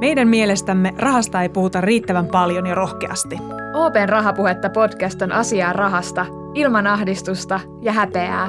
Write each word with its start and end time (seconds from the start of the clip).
Meidän 0.00 0.28
mielestämme 0.28 0.94
rahasta 0.98 1.42
ei 1.42 1.48
puhuta 1.48 1.80
riittävän 1.80 2.26
paljon 2.26 2.66
ja 2.66 2.74
rohkeasti. 2.74 3.38
Open 3.74 4.08
Rahapuhetta 4.08 4.70
podcast 4.70 5.22
on 5.22 5.32
asiaa 5.32 5.72
rahasta, 5.72 6.26
ilman 6.54 6.86
ahdistusta 6.86 7.60
ja 7.82 7.92
häpeää. 7.92 8.48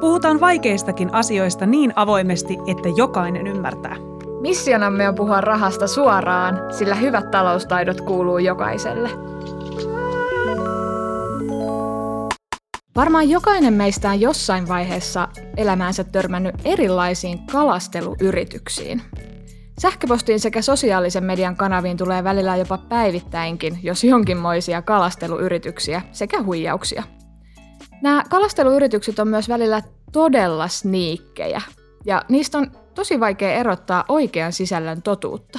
Puhutaan 0.00 0.40
vaikeistakin 0.40 1.14
asioista 1.14 1.66
niin 1.66 1.92
avoimesti, 1.96 2.58
että 2.66 2.88
jokainen 2.96 3.46
ymmärtää. 3.46 3.96
Missionamme 4.40 5.08
on 5.08 5.14
puhua 5.14 5.40
rahasta 5.40 5.86
suoraan, 5.86 6.60
sillä 6.70 6.94
hyvät 6.94 7.30
taloustaidot 7.30 8.00
kuuluu 8.00 8.38
jokaiselle. 8.38 9.10
Varmaan 12.96 13.30
jokainen 13.30 13.74
meistä 13.74 14.10
on 14.10 14.20
jossain 14.20 14.68
vaiheessa 14.68 15.28
elämäänsä 15.56 16.04
törmännyt 16.04 16.54
erilaisiin 16.64 17.38
kalasteluyrityksiin. 17.52 19.02
Sähköpostiin 19.78 20.40
sekä 20.40 20.62
sosiaalisen 20.62 21.24
median 21.24 21.56
kanaviin 21.56 21.96
tulee 21.96 22.24
välillä 22.24 22.56
jopa 22.56 22.78
päivittäinkin, 22.78 23.78
jos 23.82 24.04
jonkinmoisia 24.04 24.82
kalasteluyrityksiä 24.82 26.02
sekä 26.12 26.42
huijauksia. 26.42 27.02
Nämä 28.02 28.22
kalasteluyritykset 28.30 29.18
on 29.18 29.28
myös 29.28 29.48
välillä 29.48 29.82
todella 30.12 30.68
sniikkejä, 30.68 31.62
ja 32.04 32.22
niistä 32.28 32.58
on 32.58 32.70
tosi 32.94 33.20
vaikea 33.20 33.52
erottaa 33.52 34.04
oikean 34.08 34.52
sisällön 34.52 35.02
totuutta. 35.02 35.58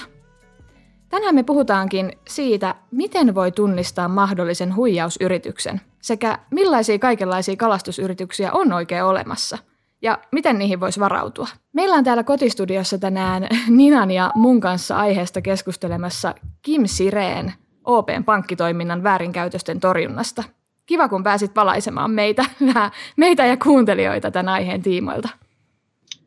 Tänään 1.09 1.35
me 1.35 1.43
puhutaankin 1.43 2.11
siitä, 2.27 2.75
miten 2.91 3.35
voi 3.35 3.51
tunnistaa 3.51 4.07
mahdollisen 4.07 4.75
huijausyrityksen 4.75 5.81
sekä 6.01 6.39
millaisia 6.51 6.99
kaikenlaisia 6.99 7.55
kalastusyrityksiä 7.55 8.51
on 8.51 8.73
oikein 8.73 9.03
olemassa 9.03 9.57
ja 10.01 10.17
miten 10.31 10.59
niihin 10.59 10.79
voisi 10.79 10.99
varautua. 10.99 11.47
Meillä 11.73 11.95
on 11.95 12.03
täällä 12.03 12.23
kotistudiossa 12.23 12.97
tänään 12.97 13.47
Ninan 13.77 14.11
ja 14.11 14.31
mun 14.35 14.61
kanssa 14.61 14.97
aiheesta 14.97 15.41
keskustelemassa 15.41 16.35
Kim 16.61 16.81
Sireen 16.85 17.53
OPn 17.83 18.23
pankkitoiminnan 18.25 19.03
väärinkäytösten 19.03 19.79
torjunnasta. 19.79 20.43
Kiva, 20.85 21.09
kun 21.09 21.23
pääsit 21.23 21.55
valaisemaan 21.55 22.11
meitä, 22.11 22.45
meitä 23.17 23.45
ja 23.45 23.57
kuuntelijoita 23.57 24.31
tämän 24.31 24.49
aiheen 24.49 24.81
tiimoilta. 24.81 25.29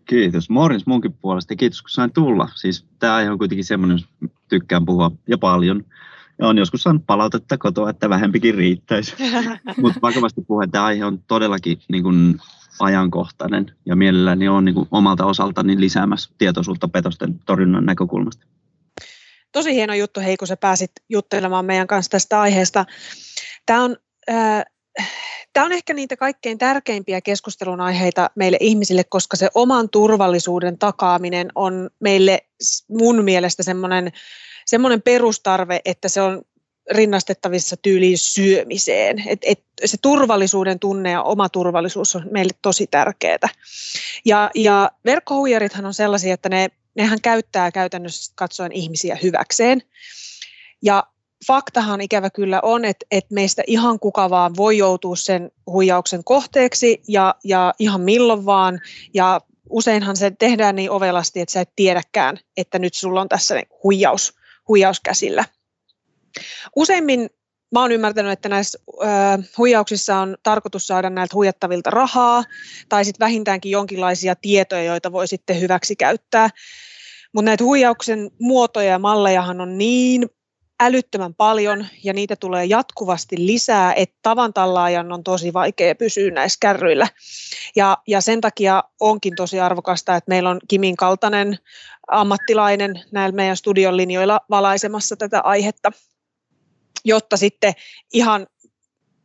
Kiitos. 0.05 0.51
Morjens 0.51 0.87
munkin 0.87 1.13
puolesta. 1.13 1.57
Kiitos, 1.57 1.83
kun 1.83 1.91
sain 1.91 2.13
tulla. 2.13 2.49
Siis 2.55 2.87
tämä 2.99 3.15
aihe 3.15 3.31
on 3.31 3.39
kuitenkin 3.39 3.65
semmoinen, 3.65 3.95
jos 3.95 4.31
tykkään 4.49 4.85
puhua 4.85 5.11
ja 5.29 5.39
paljon. 5.39 5.85
Ja 6.39 6.49
on 6.49 6.59
joskus 6.59 6.83
saanut 6.83 7.07
palautetta 7.07 7.59
kotoa, 7.59 7.91
että 7.91 8.09
vähempikin 8.09 8.55
riittäisi. 8.55 9.15
Mutta 9.83 10.01
vakavasti 10.03 10.41
puheen 10.41 10.71
tämä 10.71 10.85
aihe 10.85 11.05
on 11.05 11.19
todellakin 11.27 11.79
niin 11.89 12.03
kuin 12.03 12.41
ajankohtainen 12.81 13.73
ja 13.87 13.97
mielelläni 13.97 14.49
on 14.49 14.65
niin 14.65 14.87
omalta 14.91 15.27
osaltani 15.27 15.81
lisäämässä 15.81 16.31
tietoisuutta 16.39 16.89
petosten 16.89 17.39
torjunnan 17.47 17.87
näkökulmasta. 17.87 18.47
Tosi 19.53 19.75
hieno 19.75 19.95
juttu, 19.95 20.21
hei, 20.21 20.37
kun 20.37 20.49
sä 20.49 20.57
pääsit 20.57 20.93
juttelemaan 21.09 21.65
meidän 21.65 21.87
kanssa 21.87 22.11
tästä 22.11 22.41
aiheesta. 22.41 22.85
Tämä 23.67 23.85
on, 23.85 23.97
äh, 24.31 24.65
tämä 25.53 25.67
on 25.67 25.73
ehkä 25.73 25.95
niitä 25.95 26.17
kaikkein 26.17 26.59
tärkeimpiä 26.59 27.21
keskustelun 27.21 27.81
aiheita 27.81 28.31
meille 28.35 28.57
ihmisille, 28.61 29.05
koska 29.05 29.37
se 29.37 29.49
oman 29.55 29.91
turvallisuuden 29.91 30.79
takaaminen 30.79 31.49
on 31.55 31.91
meille 32.01 32.39
mun 32.89 33.25
mielestä 33.25 33.63
semmoinen, 33.63 34.13
semmoinen 34.67 35.03
perustarve, 35.03 35.81
että 35.85 36.09
se 36.09 36.23
on 36.23 36.43
rinnastettavissa 36.91 37.77
tyyliin 37.77 38.19
syömiseen. 38.19 39.23
Et, 39.27 39.39
et 39.43 39.65
se 39.85 39.97
turvallisuuden 40.03 40.79
tunne 40.79 41.11
ja 41.11 41.23
oma 41.23 41.49
turvallisuus 41.49 42.17
on 42.17 42.27
meille 42.31 42.53
tosi 42.63 42.87
tärkeää. 42.87 43.49
Ja, 44.25 44.51
ja 44.55 44.91
verkkohuijarithan 45.05 45.87
on 45.87 45.95
sellaisia, 45.95 46.35
että 46.35 46.49
ne, 46.49 46.69
nehän 46.95 47.21
käyttää 47.21 47.71
käytännössä 47.71 48.33
katsoen 48.37 48.73
ihmisiä 48.73 49.19
hyväkseen. 49.23 49.83
Ja 50.83 51.05
faktahan 51.47 52.01
ikävä 52.01 52.31
kyllä 52.31 52.61
on, 52.63 52.85
että, 52.85 53.07
että 53.11 53.35
meistä 53.35 53.63
ihan 53.67 53.99
kuka 54.01 54.31
vaan 54.31 54.57
voi 54.57 54.79
joutua 54.79 55.17
sen 55.17 55.51
huijauksen 55.67 56.25
kohteeksi 56.25 57.03
ja, 57.09 57.35
ja 57.45 57.75
ihan 57.79 58.01
milloin 58.01 58.47
vaan. 58.47 58.81
Ja 59.15 59.41
useinhan 59.71 60.17
se 60.17 60.33
tehdään 60.39 60.77
niin 60.77 60.91
ovelasti, 60.91 61.41
että 61.41 61.53
sä 61.53 61.61
et 61.61 61.73
tiedäkään, 61.77 62.39
että 62.57 62.79
nyt 62.79 62.95
sulla 62.95 63.21
on 63.21 63.29
tässä 63.29 63.63
huijaus, 63.83 64.35
huijaus 64.69 65.01
käsillä. 65.01 65.45
Useimmin 66.77 67.31
mä 67.73 67.81
oon 67.81 67.93
ymmärtänyt, 67.93 68.33
että 68.33 68.49
näissä 68.49 68.79
äh, 69.05 69.39
huijauksissa 69.59 70.17
on 70.17 70.37
tarkoitus 70.43 70.87
saada 70.87 71.11
näiltä 71.11 71.35
huijattavilta 71.35 71.91
rahaa 71.91 72.45
tai 72.89 73.05
sitten 73.05 73.25
vähintäänkin 73.25 73.73
jonkinlaisia 73.73 74.35
tietoja, 74.37 74.85
joita 74.85 75.13
voi 75.13 75.29
sitten 75.29 75.61
hyväksi 75.61 75.97
käyttää. 75.97 76.49
Mutta 77.33 77.45
näitä 77.45 77.65
huijauksen 77.65 78.31
muotoja 78.41 78.91
ja 78.91 78.99
mallejahan 78.99 79.61
on 79.61 79.79
niin 79.79 80.27
älyttömän 80.81 81.35
paljon 81.35 81.87
ja 82.05 82.13
niitä 82.13 82.37
tulee 82.37 82.65
jatkuvasti 82.65 83.37
lisää, 83.47 83.95
että 83.95 84.19
tavan 84.23 84.53
tallaajan 84.53 85.13
on 85.13 85.25
tosi 85.25 85.53
vaikea 85.53 85.95
pysyä 85.95 86.31
näissä 86.31 86.57
kärryillä. 86.61 87.09
Ja, 87.77 87.99
ja 88.07 88.21
sen 88.21 88.41
takia 88.41 88.85
onkin 89.01 89.35
tosi 89.37 89.61
arvokasta, 89.61 90.17
että 90.17 90.29
meillä 90.29 90.51
on 90.51 90.61
Kimin 90.69 90.97
kaltainen 90.97 91.59
ammattilainen 92.09 93.01
näillä 93.13 93.37
meidän 93.37 93.57
studion 93.57 93.97
linjoilla 93.97 94.41
valaisemassa 94.51 95.17
tätä 95.17 95.41
aihetta 95.41 95.93
jotta 97.05 97.37
sitten 97.37 97.73
ihan 98.13 98.47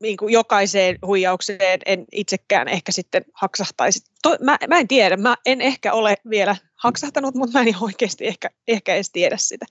niin 0.02 0.18
kuin 0.18 0.34
jokaiseen 0.34 0.98
huijaukseen 1.06 1.80
en 1.86 2.06
itsekään 2.12 2.68
ehkä 2.68 2.92
sitten 2.92 3.26
haksahtaisi. 3.34 4.04
To, 4.22 4.38
mä, 4.42 4.58
mä 4.68 4.80
en 4.80 4.88
tiedä, 4.88 5.18
mä 5.18 5.36
en 5.46 5.62
ehkä 5.62 5.94
ole 5.94 6.16
vielä 6.30 6.56
haksahtanut, 6.76 7.36
mutta 7.36 7.60
mä 7.60 7.66
en 7.66 7.76
oikeasti 7.82 8.28
ehkä, 8.28 8.50
ehkä 8.68 8.96
edes 8.96 9.12
tiedä 9.12 9.38
sitä. 9.38 9.66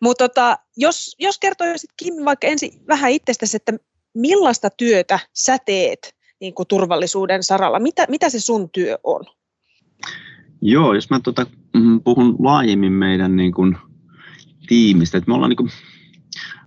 Mutta 0.00 0.28
tota, 0.28 0.58
jos, 0.76 1.16
jos 1.18 1.38
kertoisit 1.38 1.90
Kim 1.96 2.14
vaikka 2.24 2.46
ensin 2.46 2.70
vähän 2.88 3.10
itsestäsi, 3.10 3.56
että 3.56 3.72
millaista 4.14 4.70
työtä 4.70 5.18
sä 5.32 5.58
teet 5.58 6.14
niin 6.40 6.54
kuin 6.54 6.68
turvallisuuden 6.68 7.42
saralla, 7.42 7.78
mitä, 7.78 8.06
mitä 8.08 8.30
se 8.30 8.40
sun 8.40 8.70
työ 8.70 8.98
on? 9.04 9.24
Joo, 10.62 10.94
jos 10.94 11.10
mä 11.10 11.20
tota, 11.20 11.46
mm, 11.74 12.00
puhun 12.00 12.36
laajemmin 12.38 12.92
meidän 12.92 13.36
niin 13.36 13.52
kuin, 13.52 13.76
tiimistä, 14.66 15.18
että 15.18 15.28
me 15.28 15.34
ollaan 15.34 15.50
niin 15.50 15.56
kuin, 15.56 15.70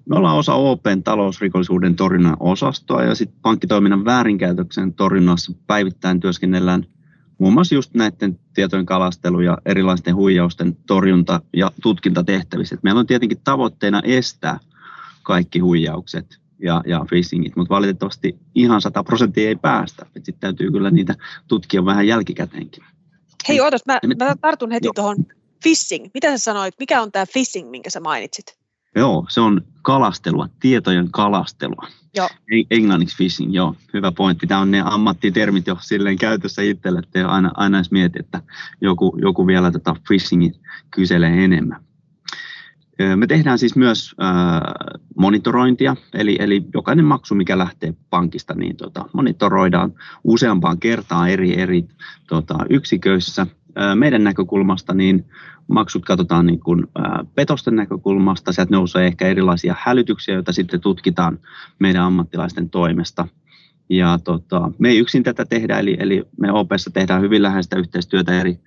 me 0.10 0.16
ollaan 0.16 0.38
osa 0.38 0.54
Open 0.54 1.04
talousrikollisuuden 1.04 1.96
torjunnan 1.96 2.38
osastoa 2.40 3.04
ja 3.04 3.16
sitten 3.16 3.40
pankkitoiminnan 3.42 4.06
väärinkäytöksen 4.06 4.94
torjunnassa 4.94 5.52
päivittäin 5.68 6.20
työskennellään 6.20 6.86
muun 7.38 7.54
muassa 7.54 7.76
just 7.76 7.94
näiden 7.94 8.40
tietojen 8.54 8.86
kalastelu 8.86 9.42
ja 9.42 9.58
erilaisten 9.66 10.16
huijausten 10.16 10.78
torjunta- 10.88 11.42
ja 11.54 11.72
tutkintatehtävissä. 11.82 12.76
Et 12.76 12.84
meillä 12.84 13.00
on 13.00 13.08
tietenkin 13.08 13.42
tavoitteena 13.44 14.02
estää 14.04 14.60
kaikki 15.24 15.60
huijaukset 15.60 16.40
ja, 16.60 16.82
ja 16.86 17.06
phishingit, 17.10 17.56
mutta 17.56 17.76
valitettavasti 17.76 18.38
ihan 18.56 18.82
100 18.82 19.04
prosenttia 19.04 19.48
ei 19.48 19.56
päästä. 19.56 20.06
Sitten 20.14 20.40
täytyy 20.40 20.72
kyllä 20.72 20.92
niitä 20.92 21.16
tutkia 21.48 21.86
vähän 21.86 22.08
jälkikäteenkin. 22.08 22.84
Hei, 23.48 23.62
odotas, 23.62 23.82
mä, 23.86 24.00
mä 24.26 24.36
tartun 24.42 24.72
heti 24.72 24.90
tuohon 24.96 25.18
phishing. 25.64 26.08
Mitä 26.14 26.38
sä 26.38 26.44
sanoit, 26.44 26.74
mikä 26.80 27.02
on 27.02 27.12
tämä 27.12 27.26
phishing, 27.34 27.70
minkä 27.70 27.90
sä 27.90 28.00
mainitsit? 28.00 28.67
Joo, 28.98 29.26
se 29.30 29.42
on 29.42 29.62
kalastelua, 29.82 30.48
tietojen 30.60 31.12
kalastelua. 31.12 31.88
Joo. 32.16 32.30
Englanniksi 32.72 33.18
fishing, 33.18 33.56
joo, 33.56 33.76
hyvä 33.94 34.12
pointti. 34.12 34.48
Tämä 34.48 34.62
on 34.62 34.72
ne 34.72 34.82
ammattitermit 34.86 35.68
jo 35.68 35.78
silleen 35.82 36.18
käytössä 36.18 36.62
itselle, 36.62 37.00
että 37.00 37.30
aina, 37.30 37.52
aina 37.54 37.78
edes 37.78 37.92
mieti, 37.92 38.20
että 38.20 38.42
joku, 38.82 39.18
joku 39.22 39.48
vielä 39.48 39.72
tätä 39.72 39.84
tota 39.84 40.00
phishingin 40.08 40.56
kyselee 40.92 41.44
enemmän. 41.44 41.82
Me 43.16 43.28
tehdään 43.28 43.60
siis 43.60 43.76
myös 43.76 44.16
äh, 44.22 44.62
monitorointia, 45.16 45.96
eli, 46.14 46.36
eli 46.40 46.64
jokainen 46.74 47.06
maksu, 47.06 47.36
mikä 47.36 47.58
lähtee 47.58 47.94
pankista, 48.10 48.54
niin 48.54 48.78
tota, 48.78 49.06
monitoroidaan 49.14 49.94
useampaan 50.24 50.80
kertaan 50.80 51.30
eri, 51.30 51.60
eri 51.60 51.86
tota, 52.28 52.56
yksiköissä. 52.70 53.48
Meidän 53.96 54.24
näkökulmasta 54.24 54.94
niin 54.94 55.26
maksut 55.68 56.06
katsotaan 56.06 56.46
niin 56.46 56.60
kuin, 56.60 56.88
petosten 57.36 57.76
näkökulmasta, 57.76 58.52
sieltä 58.52 58.72
nousee 58.72 59.08
ehkä 59.08 59.28
erilaisia 59.28 59.76
hälytyksiä, 59.80 60.34
joita 60.34 60.52
sitten 60.52 60.82
tutkitaan 60.82 61.40
meidän 61.80 62.04
ammattilaisten 62.04 62.70
toimesta. 62.70 63.28
Ja 63.90 64.20
tota, 64.24 64.72
me 64.80 64.90
ei 64.90 64.98
yksin 64.98 65.24
tätä 65.24 65.46
tehdä, 65.46 65.80
eli, 65.80 65.98
eli 66.00 66.24
me 66.40 66.52
OPessa 66.52 66.92
tehdään 66.92 67.22
hyvin 67.22 67.44
läheistä 67.44 67.80
yhteistyötä 67.80 68.40
eri 68.40 68.60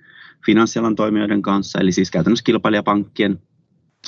finanssialan 0.45 0.95
toimijoiden 0.95 1.41
kanssa, 1.41 1.79
eli 1.79 1.91
siis 1.91 2.11
käytännössä 2.11 2.43
kilpailijapankkien 2.43 3.39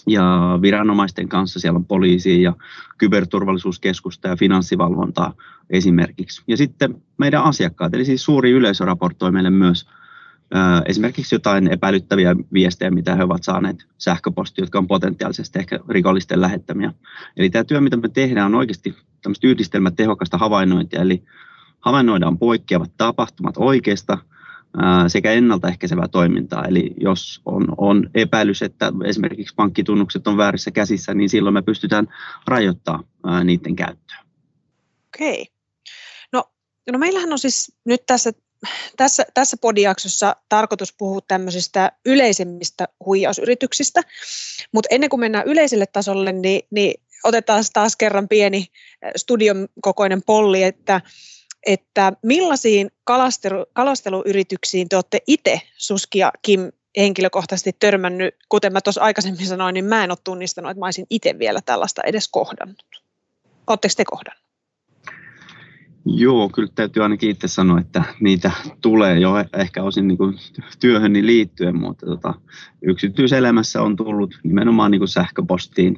ja 0.08 0.60
viranomaisten 0.62 1.30
kanssa. 1.30 1.60
Siellä 1.60 1.78
on 1.78 1.86
poliisi 1.86 2.42
ja 2.42 2.54
kyberturvallisuuskeskusta 2.98 4.28
ja 4.28 4.36
finanssivalvontaa 4.36 5.34
esimerkiksi. 5.70 6.44
Ja 6.48 6.58
sitten 6.58 7.02
meidän 7.18 7.44
asiakkaat, 7.44 7.94
eli 7.94 8.06
siis 8.06 8.24
suuri 8.24 8.52
yleisö 8.52 8.86
raportoi 8.86 9.32
meille 9.32 9.50
myös 9.50 9.90
esimerkiksi 10.86 11.36
jotain 11.36 11.68
epäilyttäviä 11.68 12.36
viestejä, 12.54 12.92
mitä 12.92 13.16
he 13.16 13.24
ovat 13.24 13.44
saaneet 13.44 13.86
sähköposti, 13.98 14.62
jotka 14.62 14.78
on 14.78 14.88
potentiaalisesti 14.88 15.60
ehkä 15.60 15.80
rikollisten 15.90 16.42
lähettämiä. 16.42 16.94
Eli 17.38 17.50
tämä 17.50 17.64
työ, 17.64 17.82
mitä 17.82 17.98
me 17.98 18.10
tehdään, 18.10 18.46
on 18.46 18.56
oikeasti 18.56 18.96
tämmöistä 19.22 19.48
yhdistelmätehokasta 19.48 20.38
havainnointia, 20.38 21.02
eli 21.02 21.24
havainnoidaan 21.80 22.38
poikkeavat 22.38 22.92
tapahtumat 22.98 23.56
oikeasta, 23.58 24.18
sekä 25.08 25.32
ennaltaehkäisevää 25.32 26.08
toimintaa. 26.08 26.66
Eli 26.66 26.94
jos 26.98 27.42
on, 27.46 27.68
on 27.78 28.10
epäilys, 28.16 28.62
että 28.62 28.94
esimerkiksi 29.06 29.56
pankkitunnukset 29.56 30.28
on 30.28 30.38
väärissä 30.38 30.72
käsissä, 30.72 31.14
niin 31.14 31.30
silloin 31.30 31.54
me 31.54 31.62
pystytään 31.62 32.08
rajoittamaan 32.48 33.04
niiden 33.44 33.76
käyttöä. 33.76 34.18
Okei. 35.16 35.48
No, 36.34 36.44
no 36.92 37.00
meillähän 37.00 37.32
on 37.32 37.40
siis 37.40 37.76
nyt 37.86 38.06
tässä, 38.06 38.32
tässä, 38.98 39.26
tässä 39.34 39.58
podiaksossa 39.58 40.36
tarkoitus 40.50 40.94
puhua 40.98 41.20
tämmöisistä 41.28 41.92
yleisemmistä 42.06 42.88
huijausyrityksistä, 43.06 44.02
mutta 44.72 44.88
ennen 44.92 45.10
kuin 45.10 45.20
mennään 45.20 45.48
yleiselle 45.48 45.86
tasolle, 45.86 46.32
niin, 46.32 46.62
niin 46.72 47.02
otetaan 47.24 47.64
taas 47.74 47.96
kerran 47.96 48.28
pieni 48.28 48.68
studion 49.16 49.68
kokoinen 49.82 50.24
polli, 50.24 50.64
että 50.64 51.02
että 51.66 52.14
millaisiin 52.24 52.92
kalastelu, 53.04 53.66
kalasteluyrityksiin 53.74 54.90
te 54.90 54.96
olette 54.96 55.20
itse, 55.28 55.62
Suski 55.78 56.20
ja 56.20 56.32
Kim, 56.42 56.72
henkilökohtaisesti 56.98 57.76
törmännyt, 57.80 58.36
kuten 58.50 58.74
mä 58.74 58.82
tuossa 58.82 59.02
aikaisemmin 59.02 59.48
sanoin, 59.48 59.74
niin 59.74 59.86
mä 59.86 60.04
en 60.04 60.12
ole 60.12 60.18
tunnistanut, 60.24 60.72
että 60.72 60.80
mä 60.80 60.86
olisin 60.86 61.08
itse 61.10 61.40
vielä 61.40 61.62
tällaista 61.66 62.02
edes 62.06 62.28
kohdannut. 62.28 62.86
Oletteko 63.68 63.94
te 63.98 64.06
kohdannut? 64.06 64.43
Joo, 66.06 66.50
kyllä 66.50 66.70
täytyy 66.76 67.04
ainakin 67.04 67.30
itse 67.30 67.48
sanoa, 67.48 67.80
että 67.80 68.04
niitä 68.20 68.52
tulee 68.82 69.20
jo 69.20 69.34
ehkä 69.58 69.84
osin 69.84 70.08
niin 70.08 70.18
kuin 70.18 70.36
työhöni 70.80 71.26
liittyen, 71.26 71.78
mutta 71.78 72.06
tota, 72.06 72.34
yksityiselämässä 72.82 73.82
on 73.82 73.96
tullut 73.96 74.40
nimenomaan 74.44 74.92
niin 74.92 75.00
kuin 75.00 75.10
sähköpostiin. 75.10 75.98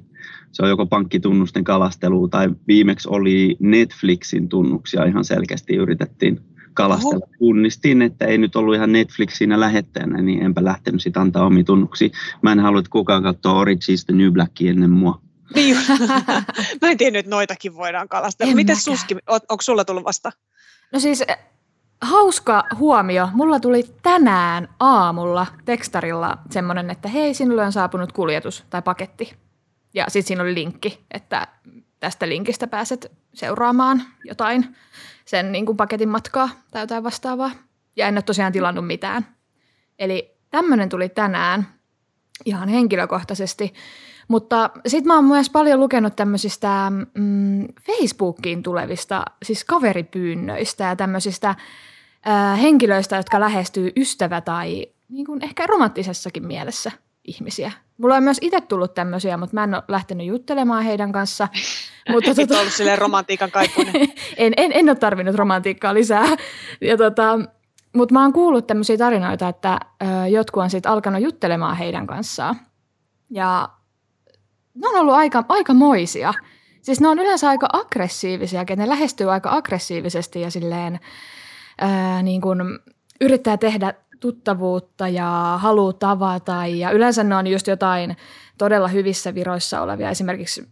Se 0.52 0.64
on 0.64 0.70
joko 0.70 0.86
pankkitunnusten 0.86 1.64
kalastelu 1.64 2.28
tai 2.28 2.50
viimeksi 2.68 3.10
oli 3.12 3.58
Netflixin 3.60 4.50
tunnuksia 4.50 5.06
ihan 5.06 5.26
selkeästi 5.26 5.76
yritettiin 5.76 6.40
kalastella. 6.74 7.26
Oho. 7.26 7.36
Tunnistin, 7.40 8.02
että 8.02 8.26
ei 8.26 8.38
nyt 8.38 8.56
ollut 8.56 8.76
ihan 8.76 8.92
Netflix 8.92 9.34
siinä 9.34 9.60
lähettäjänä, 9.60 10.22
niin 10.22 10.44
enpä 10.44 10.64
lähtenyt 10.64 11.02
sitten 11.02 11.22
antaa 11.22 11.46
omi 11.46 11.64
tunnuksia. 11.64 12.10
Mä 12.42 12.52
en 12.52 12.60
halua, 12.60 12.80
että 12.80 12.90
kukaan 12.90 13.24
katsoa 13.24 13.54
Orange 13.54 13.94
is 13.94 14.06
the 14.06 14.14
New 14.14 14.32
Black 14.32 14.62
ennen 14.62 14.92
mua. 14.92 15.25
Niin, 15.56 15.78
mä 16.82 16.90
en 16.90 16.98
tiennyt, 16.98 17.20
että 17.20 17.30
noitakin 17.30 17.76
voidaan 17.76 18.10
kalastella. 18.10 18.56
Miten 18.56 18.76
Suski, 18.76 19.16
on, 19.28 19.40
onko 19.50 19.62
sulla 19.62 19.86
tullut 19.86 20.04
vasta? 20.04 20.32
No 20.92 21.00
siis 21.00 21.24
hauska 22.02 22.64
huomio. 22.76 23.30
Mulla 23.34 23.60
tuli 23.60 23.84
tänään 24.02 24.68
aamulla 24.80 25.48
tekstarilla 25.66 26.38
semmoinen, 26.52 26.90
että 26.90 27.08
hei, 27.10 27.34
sinulle 27.34 27.66
on 27.66 27.72
saapunut 27.72 28.12
kuljetus 28.12 28.64
tai 28.70 28.82
paketti. 28.82 29.36
Ja 29.94 30.06
sitten 30.08 30.28
siinä 30.28 30.44
oli 30.44 30.54
linkki, 30.54 31.06
että 31.12 31.48
tästä 32.00 32.30
linkistä 32.30 32.68
pääset 32.68 33.12
seuraamaan 33.34 34.02
jotain 34.24 34.76
sen 35.26 35.52
niin 35.52 35.66
kuin 35.66 35.78
paketin 35.78 36.10
matkaa 36.10 36.50
tai 36.72 36.84
jotain 36.84 37.04
vastaavaa. 37.04 37.52
Ja 37.96 38.08
en 38.08 38.16
ole 38.16 38.22
tosiaan 38.22 38.54
tilannut 38.54 38.88
mitään. 38.88 39.28
Eli 40.00 40.38
tämmöinen 40.50 40.90
tuli 40.90 41.10
tänään 41.10 41.68
ihan 42.46 42.70
henkilökohtaisesti. 42.70 43.74
Mutta 44.28 44.70
sitten 44.88 45.08
mä 45.08 45.16
oon 45.16 45.26
myös 45.26 45.50
paljon 45.50 45.80
lukenut 45.80 46.16
tämmöisistä 46.16 46.92
mm, 47.14 47.68
Facebookiin 47.82 48.64
tulevista, 48.64 49.26
siis 49.44 49.66
kaveripyynnöistä 49.66 50.84
ja 50.84 50.96
tämmöisistä 50.96 51.50
äh, 52.28 52.62
henkilöistä, 52.62 53.16
jotka 53.16 53.40
lähestyy 53.40 53.92
ystävä 53.96 54.42
tai 54.42 54.88
niin 55.10 55.26
kuin 55.26 55.44
ehkä 55.44 55.68
romanttisessakin 55.68 56.48
mielessä 56.48 56.92
ihmisiä. 57.24 57.72
Mulla 57.98 58.16
on 58.16 58.24
myös 58.24 58.38
itse 58.42 58.62
tullut 58.62 58.94
tämmöisiä, 58.94 59.38
mutta 59.38 59.54
mä 59.54 59.64
en 59.64 59.74
ole 59.74 59.84
lähtenyt 59.88 60.28
juttelemaan 60.28 60.84
heidän 60.84 61.12
kanssa. 61.12 61.48
mutta 62.12 62.36
tota, 62.36 62.60
ollut 62.60 62.74
silleen 62.74 62.98
romantiikan 62.98 63.52
kaippunen. 63.52 63.94
en, 64.38 64.54
en, 64.58 64.72
en 64.74 64.90
ole 64.90 64.96
tarvinnut 64.96 65.36
romantiikkaa 65.36 65.94
lisää. 65.94 66.26
Ja 66.82 66.98
tota, 66.98 67.40
mutta 67.96 68.14
mä 68.14 68.22
oon 68.22 68.34
kuullut 68.34 68.68
tämmöisiä 68.68 68.98
tarinoita, 68.98 69.48
että 69.48 69.80
ö, 70.04 70.28
jotkut 70.28 70.64
on 70.64 70.70
sitten 70.70 70.92
alkanut 70.92 71.22
juttelemaan 71.22 71.78
heidän 71.78 72.08
kanssaan. 72.08 72.56
Ja 73.30 73.70
ne 74.76 74.88
on 74.88 74.96
ollut 74.96 75.16
aika, 75.16 75.46
aika 75.50 75.74
moisia. 75.74 76.34
Siis 76.82 77.02
ne 77.02 77.08
on 77.08 77.20
yleensä 77.20 77.50
aika 77.50 77.68
aggressiivisia, 77.74 78.62
että 78.62 78.76
ne 78.76 78.90
lähestyy 78.90 79.32
aika 79.32 79.52
aggressiivisesti 79.52 80.42
ja 80.42 80.52
silleen 80.52 81.00
ää, 81.82 82.24
niin 82.24 82.42
kun 82.42 82.80
yrittää 83.22 83.58
tehdä 83.58 83.94
tuttavuutta 84.20 85.08
ja 85.08 85.60
haluaa 85.62 85.94
tavata. 85.94 86.68
Ja 86.68 86.92
yleensä 86.92 87.24
ne 87.24 87.36
on 87.36 87.48
just 87.48 87.68
jotain 87.68 88.18
todella 88.58 88.88
hyvissä 88.88 89.36
viroissa 89.36 89.82
olevia, 89.82 90.10
esimerkiksi 90.10 90.70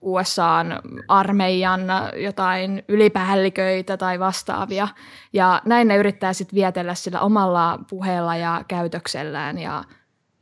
USAn 0.00 0.80
armeijan 1.08 1.80
jotain 2.16 2.82
ylipäälliköitä 2.88 3.96
tai 3.96 4.18
vastaavia. 4.18 4.88
Ja 5.32 5.62
näin 5.64 5.88
ne 5.88 5.96
yrittää 5.96 6.32
sitten 6.32 6.56
vietellä 6.56 6.94
sillä 6.94 7.20
omalla 7.20 7.78
puheella 7.90 8.36
ja 8.36 8.64
käytöksellään 8.68 9.58
ja 9.58 9.84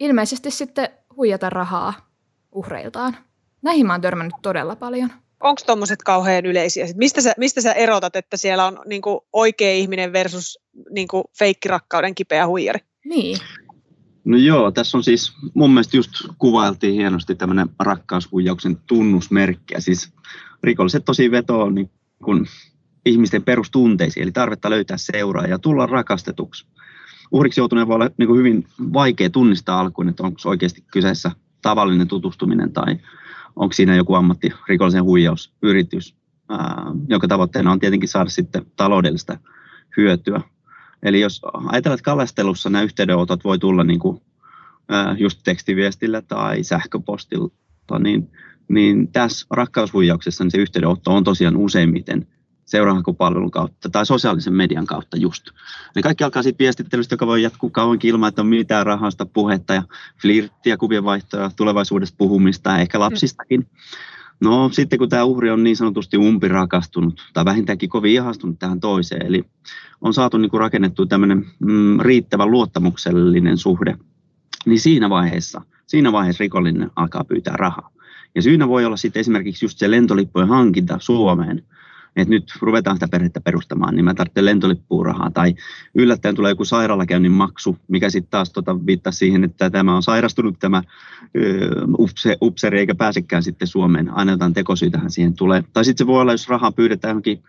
ilmeisesti 0.01 0.51
sitten 0.51 0.89
huijata 1.17 1.51
rahaa 1.51 2.06
uhreiltaan. 2.57 3.17
Näihin 3.63 3.87
mä 3.87 3.93
oon 3.93 4.01
törmännyt 4.01 4.35
todella 4.43 4.77
paljon. 4.77 5.11
Onko 5.41 5.63
tuommoiset 5.67 6.03
kauhean 6.03 6.47
yleisiä? 6.47 6.87
Mistä 6.95 7.21
sä, 7.21 7.35
mistä 7.37 7.61
sä 7.61 7.73
erotat, 7.73 8.17
että 8.17 8.37
siellä 8.37 8.67
on 8.67 8.79
niinku 8.87 9.27
oikea 9.33 9.73
ihminen 9.73 10.13
versus 10.13 10.59
niinku 10.91 11.25
feikkirakkauden 11.39 12.15
kipeä 12.15 12.47
huijari? 12.47 12.81
Niin. 13.05 13.39
No 14.25 14.37
joo, 14.37 14.71
tässä 14.71 14.99
on 14.99 15.05
siis 15.05 15.33
mun 15.55 15.71
mielestä 15.71 15.97
just 15.97 16.11
kuvailtiin 16.39 16.95
hienosti 16.95 17.35
tämmöinen 17.35 17.69
rakkaushuijauksen 17.79 18.77
tunnusmerkki. 18.87 19.75
Ja 19.75 19.81
siis 19.81 20.13
rikolliset 20.63 21.05
tosi 21.05 21.31
vetoo 21.31 21.71
niin 21.71 21.91
kun 22.25 22.47
ihmisten 23.07 23.43
perustunteisiin, 23.43 24.23
eli 24.23 24.33
tarvetta 24.33 24.71
löytää 24.71 24.97
seuraa 24.97 25.47
ja 25.47 25.59
tulla 25.59 25.87
rakastetuksi. 25.87 26.67
Uhriksi 27.33 27.61
joutuneen 27.61 27.89
voi 27.89 27.95
olla 27.95 28.11
niin 28.19 28.27
kuin 28.27 28.39
hyvin 28.39 28.67
vaikea 28.93 29.31
tunnistaa 29.31 29.81
alkuun, 29.81 30.09
että 30.09 30.23
onko 30.23 30.39
oikeasti 30.45 30.85
kyseessä 30.93 31.31
tavallinen 31.69 32.09
tutustuminen 32.09 32.73
tai 32.73 32.97
onko 33.57 33.73
siinä 33.73 33.97
joku 33.97 34.15
ammattirikollisen 34.15 35.05
huijausyritys, 35.05 36.17
ää, 36.49 36.85
jonka 37.09 37.29
tavoitteena 37.29 37.73
on 37.73 37.79
tietenkin 37.79 38.09
saada 38.09 38.31
sitten 38.31 38.67
taloudellista 38.77 39.39
hyötyä. 39.97 40.41
Eli 41.03 41.21
jos 41.21 41.43
ajatellaan, 41.45 41.95
että 41.95 42.05
kalastelussa 42.05 42.71
nämä 42.71 42.83
yhteydenotot 42.83 43.45
voi 43.45 43.59
tulla 43.59 43.85
niin 43.85 43.99
kuin, 43.99 44.21
just 45.19 45.41
tekstiviestillä 45.45 46.23
tai 46.23 46.63
sähköpostilla, 46.63 47.99
niin, 47.99 48.31
niin 48.69 49.13
tässä 49.13 49.47
rakkaushuijauksessa 49.51 50.45
niin 50.45 50.51
se 50.51 50.59
yhteydenotto 50.59 51.15
on 51.15 51.25
tosiaan 51.25 51.57
useimmiten 51.57 52.27
seurahakupalvelun 52.67 53.51
kautta 53.51 53.89
tai 53.91 54.07
sosiaalisen 54.07 54.55
median 54.55 54.87
kautta 54.87 55.17
just. 55.17 55.49
Eli 55.97 56.03
kaikki 56.03 56.25
alkaa 56.25 56.43
siitä 56.43 56.59
viestittelystä, 56.59 57.13
joka 57.13 57.27
voi 57.27 57.43
jatkuu 57.43 57.71
kauankin 57.71 58.11
ilman, 58.11 58.29
että 58.29 58.43
on 58.43 58.49
mitään 58.49 58.87
rahasta 58.87 59.27
puhetta 59.27 59.75
ja 59.75 59.83
flirttiä, 60.23 60.77
kuvienvaihtoja, 60.77 61.51
tulevaisuudesta 61.57 62.17
puhumista 62.19 62.71
ja 62.71 62.79
ehkä 62.79 63.01
lapsistakin. 63.01 63.67
No 64.41 64.69
sitten 64.73 64.99
kun 64.99 65.09
tämä 65.09 65.25
uhri 65.25 65.51
on 65.51 65.65
niin 65.65 65.77
sanotusti 65.77 66.17
umpirakastunut 66.17 67.21
tai 67.33 67.45
vähintäänkin 67.45 67.89
kovin 67.89 68.13
ihastunut 68.13 68.59
tähän 68.59 68.81
toiseen, 68.81 69.27
eli 69.27 69.45
on 70.01 70.15
saatu 70.15 70.39
niin 70.39 70.51
kuin 70.51 70.61
rakennettua 70.61 71.07
tämmöinen 71.07 71.47
mm, 71.59 72.01
riittävän 72.01 72.51
luottamuksellinen 72.51 73.59
suhde, 73.59 73.97
niin 74.67 74.81
siinä 74.81 75.11
vaiheessa, 75.11 75.63
siinä 75.87 76.13
vaiheessa 76.13 76.43
rikollinen 76.43 76.91
alkaa 76.97 77.25
pyytää 77.25 77.57
rahaa. 77.57 77.91
Ja 78.35 78.43
syynä 78.43 78.69
voi 78.69 78.85
olla 78.85 78.97
sitten 78.97 79.21
esimerkiksi 79.21 79.65
just 79.65 79.79
se 79.79 79.91
lentolippujen 79.91 80.49
hankinta 80.49 80.99
Suomeen, 81.01 81.63
että 82.17 82.31
nyt 82.35 82.53
ruvetaan 82.61 82.97
sitä 82.97 83.09
perhettä 83.09 83.41
perustamaan, 83.41 83.95
niin 83.95 84.05
mä 84.05 84.15
tarvitsen 84.15 84.45
lentolippuurahaa. 84.45 85.31
Tai 85.31 85.55
yllättäen 85.95 86.35
tulee 86.35 86.53
joku 86.53 86.65
sairaalakäynnin 86.65 87.33
maksu, 87.33 87.77
mikä 87.89 88.11
sitten 88.11 88.31
taas 88.31 88.51
tota 88.51 88.87
viittaa 88.87 89.13
siihen, 89.13 89.45
että 89.45 89.71
tämä 89.71 89.97
on 89.97 90.03
sairastunut 90.03 90.59
tämä 90.59 90.83
upse, 91.99 92.37
upseri 92.43 92.79
eikä 92.79 92.95
pääsekään 92.95 93.43
sitten 93.43 93.69
Suomeen. 93.69 94.15
Aina 94.15 94.33
jotain 94.33 94.55
tekosyytähän 94.55 95.11
siihen 95.11 95.35
tulee. 95.35 95.65
Tai 95.73 95.85
sitten 95.85 96.05
se 96.05 96.07
voi 96.07 96.21
olla, 96.21 96.33
jos 96.33 96.49
rahaa 96.49 96.73
pyydetään 96.73 97.11
johonkin 97.11 97.43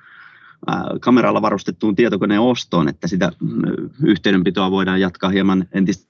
kameralla 1.01 1.41
varustettuun 1.41 1.95
tietokoneen 1.95 2.41
ostoon, 2.41 2.89
että 2.89 3.07
sitä 3.07 3.31
yhteydenpitoa 4.03 4.71
voidaan 4.71 5.01
jatkaa 5.01 5.29
hieman 5.29 5.67
entistä 5.71 6.07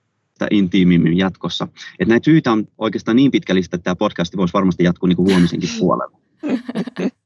intiimimmin 0.52 1.18
jatkossa. 1.18 1.68
Että 2.00 2.14
näitä 2.14 2.26
syitä 2.26 2.52
on 2.52 2.68
oikeastaan 2.78 3.16
niin 3.16 3.32
pitkällistä, 3.32 3.76
että 3.76 3.84
tämä 3.84 3.96
podcast 3.96 4.38
voisi 4.38 4.54
varmasti 4.54 4.84
jatkuu 4.84 5.08
niin 5.08 5.16
kuin 5.16 5.30
huomisenkin 5.32 5.70
puolella. 5.80 6.20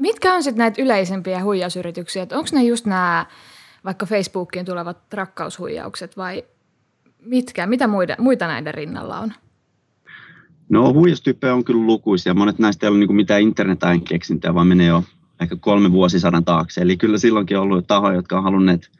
Mitkä 0.00 0.34
on 0.34 0.42
sitten 0.42 0.58
näitä 0.58 0.82
yleisempiä 0.82 1.44
huijausyrityksiä? 1.44 2.22
Onko 2.22 2.48
ne 2.52 2.62
just 2.62 2.86
nämä 2.86 3.26
vaikka 3.84 4.06
Facebookiin 4.06 4.64
tulevat 4.64 4.98
rakkaushuijaukset 5.14 6.16
vai 6.16 6.44
mitkä? 7.22 7.66
Mitä 7.66 7.86
muita, 7.86 8.14
muita 8.18 8.46
näiden 8.46 8.74
rinnalla 8.74 9.18
on? 9.18 9.32
No 10.68 10.92
huijastyyppejä 10.92 11.54
on 11.54 11.64
kyllä 11.64 11.86
lukuisia. 11.86 12.34
Monet 12.34 12.58
näistä 12.58 12.86
ei 12.86 12.90
ole 12.90 12.98
niin 12.98 13.16
mitään 13.16 13.42
internetain 13.42 14.04
keksintää, 14.04 14.54
vaan 14.54 14.66
menee 14.66 14.86
jo 14.86 15.04
ehkä 15.40 15.56
kolme 15.56 15.92
vuosisadan 15.92 16.44
taakse. 16.44 16.80
Eli 16.80 16.96
kyllä 16.96 17.18
silloinkin 17.18 17.56
on 17.56 17.62
ollut 17.62 17.86
tahoja, 17.86 18.14
jotka 18.14 18.36
on 18.36 18.42
halunneet 18.42 18.90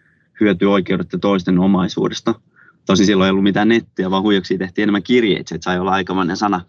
hyötyä 0.40 0.68
oikeudetta 0.68 1.18
toisten 1.18 1.58
omaisuudesta. 1.58 2.34
Tosin 2.86 3.06
silloin 3.06 3.26
ei 3.26 3.30
ollut 3.30 3.44
mitään 3.44 3.68
nettiä, 3.68 4.10
vaan 4.10 4.22
huijaksi 4.22 4.58
tehtiin 4.58 4.82
enemmän 4.82 5.02
kirjeitä, 5.02 5.54
että 5.54 5.64
sai 5.64 5.78
olla 5.78 5.90
aikamoinen 5.90 6.36
sana, 6.36 6.60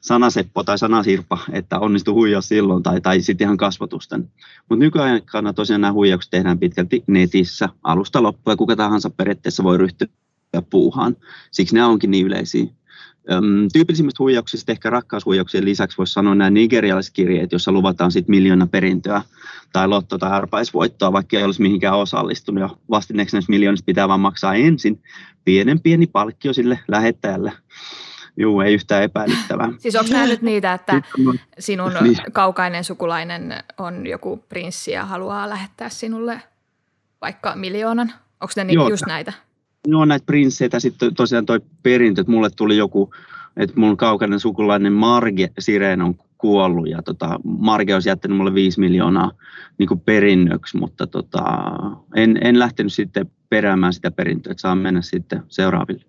sanaseppo 0.00 0.64
tai 0.64 0.78
sanasirpa, 0.78 1.38
että 1.52 1.78
onnistu 1.78 2.14
huijaa 2.14 2.40
silloin 2.40 2.82
tai, 2.82 3.00
tai 3.00 3.20
sitten 3.20 3.44
ihan 3.44 3.56
kasvatusten. 3.56 4.30
Mutta 4.68 4.84
nykyaikana 4.84 5.52
tosiaan 5.52 5.80
nämä 5.80 5.92
huijaukset 5.92 6.30
tehdään 6.30 6.58
pitkälti 6.58 7.04
netissä 7.06 7.68
alusta 7.82 8.22
loppuun 8.22 8.52
ja 8.52 8.56
kuka 8.56 8.76
tahansa 8.76 9.10
periaatteessa 9.10 9.64
voi 9.64 9.78
ryhtyä 9.78 10.08
puuhaan. 10.70 11.16
Siksi 11.50 11.74
nämä 11.74 11.88
onkin 11.88 12.10
niin 12.10 12.26
yleisiä. 12.26 12.66
Öm, 13.32 13.68
tyypillisimmistä 13.72 14.22
huijauksista 14.22 14.72
ehkä 14.72 14.90
rakkaushuijauksien 14.90 15.64
lisäksi 15.64 15.98
voisi 15.98 16.12
sanoa 16.12 16.34
nämä 16.34 16.50
nigerialaiset 16.50 17.14
kirjeet, 17.14 17.52
joissa 17.52 17.72
luvataan 17.72 18.12
sitten 18.12 18.30
miljoona 18.30 18.66
perintöä 18.66 19.22
tai 19.72 19.88
lotto- 19.88 20.18
tai 20.18 20.30
arpaisvoittoa, 20.30 21.12
vaikka 21.12 21.36
ei 21.36 21.44
olisi 21.44 21.62
mihinkään 21.62 21.98
osallistunut. 21.98 22.60
Ja 22.60 22.70
vastineeksi 22.90 23.36
näistä 23.36 23.52
miljoonista 23.52 23.86
pitää 23.86 24.08
vaan 24.08 24.20
maksaa 24.20 24.54
ensin 24.54 25.02
pienen 25.44 25.80
pieni 25.80 26.06
palkkio 26.06 26.52
sille 26.52 26.78
lähettäjälle. 26.88 27.52
Juu, 28.36 28.60
ei 28.60 28.74
yhtään 28.74 29.02
epäilyttävää. 29.02 29.72
Siis 29.78 29.96
onko 29.96 30.12
nämä 30.12 30.26
nyt 30.26 30.42
niitä, 30.42 30.74
että 30.74 31.02
sinun 31.58 31.92
niin. 32.00 32.16
kaukainen 32.32 32.84
sukulainen 32.84 33.54
on 33.78 34.06
joku 34.06 34.44
prinssi 34.48 34.90
ja 34.90 35.04
haluaa 35.04 35.48
lähettää 35.48 35.88
sinulle 35.88 36.42
vaikka 37.20 37.56
miljoonan? 37.56 38.12
Onko 38.40 38.52
ne 38.56 38.72
Joo, 38.72 38.88
just 38.88 39.06
näitä? 39.06 39.32
No 39.88 40.04
näitä 40.04 40.26
prinsseitä, 40.26 40.80
sitten 40.80 41.14
tosiaan 41.14 41.46
toi 41.46 41.60
perintö, 41.82 42.20
että 42.20 42.32
mulle 42.32 42.50
tuli 42.50 42.76
joku, 42.76 43.14
että 43.56 43.80
mun 43.80 43.96
kaukainen 43.96 44.40
sukulainen 44.40 44.92
Marge 44.92 45.50
Sireen 45.58 46.02
on 46.02 46.14
kuollut 46.38 46.88
ja 46.88 47.02
tota, 47.02 47.40
Marge 47.44 47.94
olisi 47.94 48.08
jättänyt 48.08 48.36
mulle 48.36 48.54
5 48.54 48.80
miljoonaa 48.80 49.30
niin 49.78 49.88
kuin 49.88 50.00
perinnöksi, 50.00 50.76
mutta 50.76 51.06
tota, 51.06 51.44
en, 52.16 52.38
en 52.42 52.58
lähtenyt 52.58 52.92
sitten 52.92 53.30
peräämään 53.48 53.92
sitä 53.92 54.10
perintöä, 54.10 54.50
että 54.50 54.60
saan 54.60 54.78
mennä 54.78 55.02
sitten 55.02 55.42
seuraaville. 55.48 56.04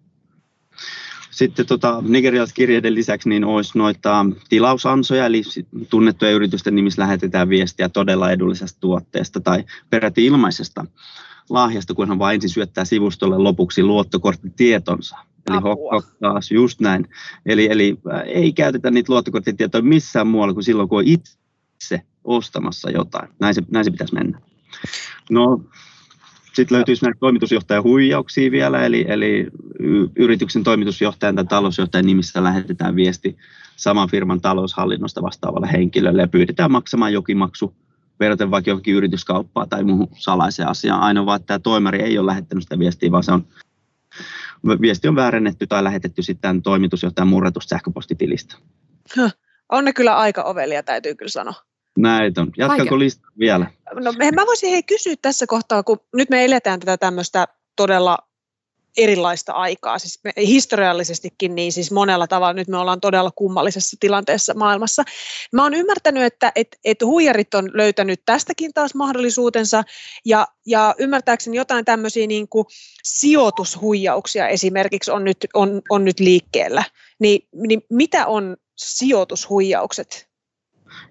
Sitten 1.31 1.65
tota, 1.65 2.03
nigerialaiset 2.07 2.55
kirjeiden 2.55 2.95
lisäksi 2.95 3.29
niin 3.29 3.43
olisi 3.43 3.77
noita 3.77 4.25
tilausansoja, 4.49 5.25
eli 5.25 5.41
tunnettuja 5.89 6.31
yritysten 6.31 6.75
nimissä 6.75 7.01
lähetetään 7.01 7.49
viestiä 7.49 7.89
todella 7.89 8.31
edullisesta 8.31 8.79
tuotteesta 8.79 9.39
tai 9.39 9.63
peräti 9.89 10.25
ilmaisesta 10.25 10.85
lahjasta, 11.49 11.93
kun 11.93 12.07
hän 12.07 12.19
vain 12.19 12.35
ensin 12.35 12.49
syöttää 12.49 12.85
sivustolle 12.85 13.37
lopuksi 13.37 13.83
luottokorttitietonsa. 13.83 15.17
Eli 15.49 15.57
taas 16.19 16.51
just 16.51 16.79
näin. 16.79 17.09
Eli, 17.45 17.71
eli 17.71 17.97
äh, 18.13 18.21
ei 18.25 18.53
käytetä 18.53 18.91
niitä 18.91 19.13
luottokorttitietoja 19.13 19.83
missään 19.83 20.27
muualla 20.27 20.53
kuin 20.53 20.63
silloin, 20.63 20.89
kun 20.89 20.97
on 20.97 21.07
itse 21.07 22.01
ostamassa 22.23 22.89
jotain. 22.89 23.29
Näin 23.39 23.55
se, 23.55 23.61
näin 23.71 23.85
se 23.85 23.91
pitäisi 23.91 24.13
mennä. 24.13 24.41
No, 25.29 25.63
sitten 26.53 26.75
löytyisi 26.75 27.05
näitä 27.05 27.19
toimitusjohtajan 27.19 27.83
huijauksia 27.83 28.51
vielä, 28.51 28.85
eli, 28.85 29.05
eli 29.07 29.47
yrityksen 30.15 30.63
toimitusjohtajan 30.63 31.35
tai 31.35 31.45
talousjohtajan 31.45 32.05
nimissä 32.05 32.43
lähetetään 32.43 32.95
viesti 32.95 33.37
saman 33.75 34.09
firman 34.09 34.41
taloushallinnosta 34.41 35.21
vastaavalle 35.21 35.71
henkilölle 35.71 36.21
ja 36.21 36.27
pyydetään 36.27 36.71
maksamaan 36.71 37.13
jokin 37.13 37.37
maksu 37.37 37.75
verraten 38.19 38.51
vaikka 38.51 38.69
johonkin 38.69 38.95
yrityskauppaan 38.95 39.69
tai 39.69 39.83
muuhun 39.83 40.07
salaiseen 40.17 40.69
asiaan. 40.69 41.01
Ainoa 41.01 41.25
vaan, 41.25 41.35
että 41.35 41.47
tämä 41.47 41.59
toimari 41.59 42.01
ei 42.01 42.17
ole 42.17 42.25
lähettänyt 42.25 42.63
sitä 42.63 42.79
viestiä, 42.79 43.11
vaan 43.11 43.23
se 43.23 43.31
on, 43.31 43.47
viesti 44.81 45.07
on 45.07 45.15
väärennetty 45.15 45.67
tai 45.67 45.83
lähetetty 45.83 46.21
sitten 46.21 46.61
toimitusjohtajan 46.61 47.27
murretusta 47.27 47.69
sähköpostitilistä. 47.69 48.55
On 49.69 49.85
ne 49.85 49.93
kyllä 49.93 50.17
aika 50.17 50.43
ovelia, 50.43 50.83
täytyy 50.83 51.15
kyllä 51.15 51.29
sanoa. 51.29 51.70
Näitä 51.97 52.41
on. 52.41 52.51
Jatkaako 52.57 52.99
lista 52.99 53.27
vielä? 53.39 53.71
No, 53.93 54.13
mä 54.35 54.45
voisin 54.45 54.69
hei 54.69 54.83
kysyä 54.83 55.15
tässä 55.21 55.47
kohtaa, 55.47 55.83
kun 55.83 55.99
nyt 56.13 56.29
me 56.29 56.45
eletään 56.45 56.79
tätä 56.79 56.97
tämmöistä 56.97 57.47
todella 57.75 58.17
erilaista 58.97 59.53
aikaa, 59.53 59.99
siis 59.99 60.19
me, 60.23 60.31
historiallisestikin 60.37 61.55
niin 61.55 61.71
siis 61.71 61.91
monella 61.91 62.27
tavalla 62.27 62.53
nyt 62.53 62.67
me 62.67 62.77
ollaan 62.77 63.01
todella 63.01 63.31
kummallisessa 63.35 63.97
tilanteessa 63.99 64.53
maailmassa. 64.53 65.03
Mä 65.53 65.63
oon 65.63 65.73
ymmärtänyt, 65.73 66.23
että 66.23 66.51
et, 66.55 66.67
et 66.85 67.01
huijarit 67.01 67.53
on 67.53 67.69
löytänyt 67.73 68.21
tästäkin 68.25 68.73
taas 68.73 68.95
mahdollisuutensa 68.95 69.83
ja, 70.25 70.47
ja 70.65 70.95
ymmärtääkseni 70.97 71.57
jotain 71.57 71.85
tämmöisiä 71.85 72.27
niin 72.27 72.47
kuin 72.47 72.65
sijoitushuijauksia 73.03 74.47
esimerkiksi 74.47 75.11
on 75.11 75.23
nyt, 75.23 75.37
on, 75.53 75.81
on 75.89 76.05
nyt 76.05 76.19
liikkeellä. 76.19 76.83
Niin, 77.19 77.47
niin 77.67 77.81
mitä 77.89 78.27
on 78.27 78.57
sijoitushuijaukset? 78.77 80.30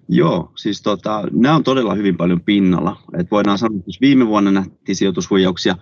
Joo, 0.09 0.51
siis 0.55 0.81
tota, 0.81 1.23
nämä 1.31 1.55
on 1.55 1.63
todella 1.63 1.95
hyvin 1.95 2.17
paljon 2.17 2.41
pinnalla. 2.41 2.97
Et 3.17 3.31
voidaan 3.31 3.57
sanoa, 3.57 3.77
että 3.77 4.01
viime 4.01 4.27
vuonna 4.27 4.51
nähtiin 4.51 4.95
sijoitushuijauksia 4.95 5.75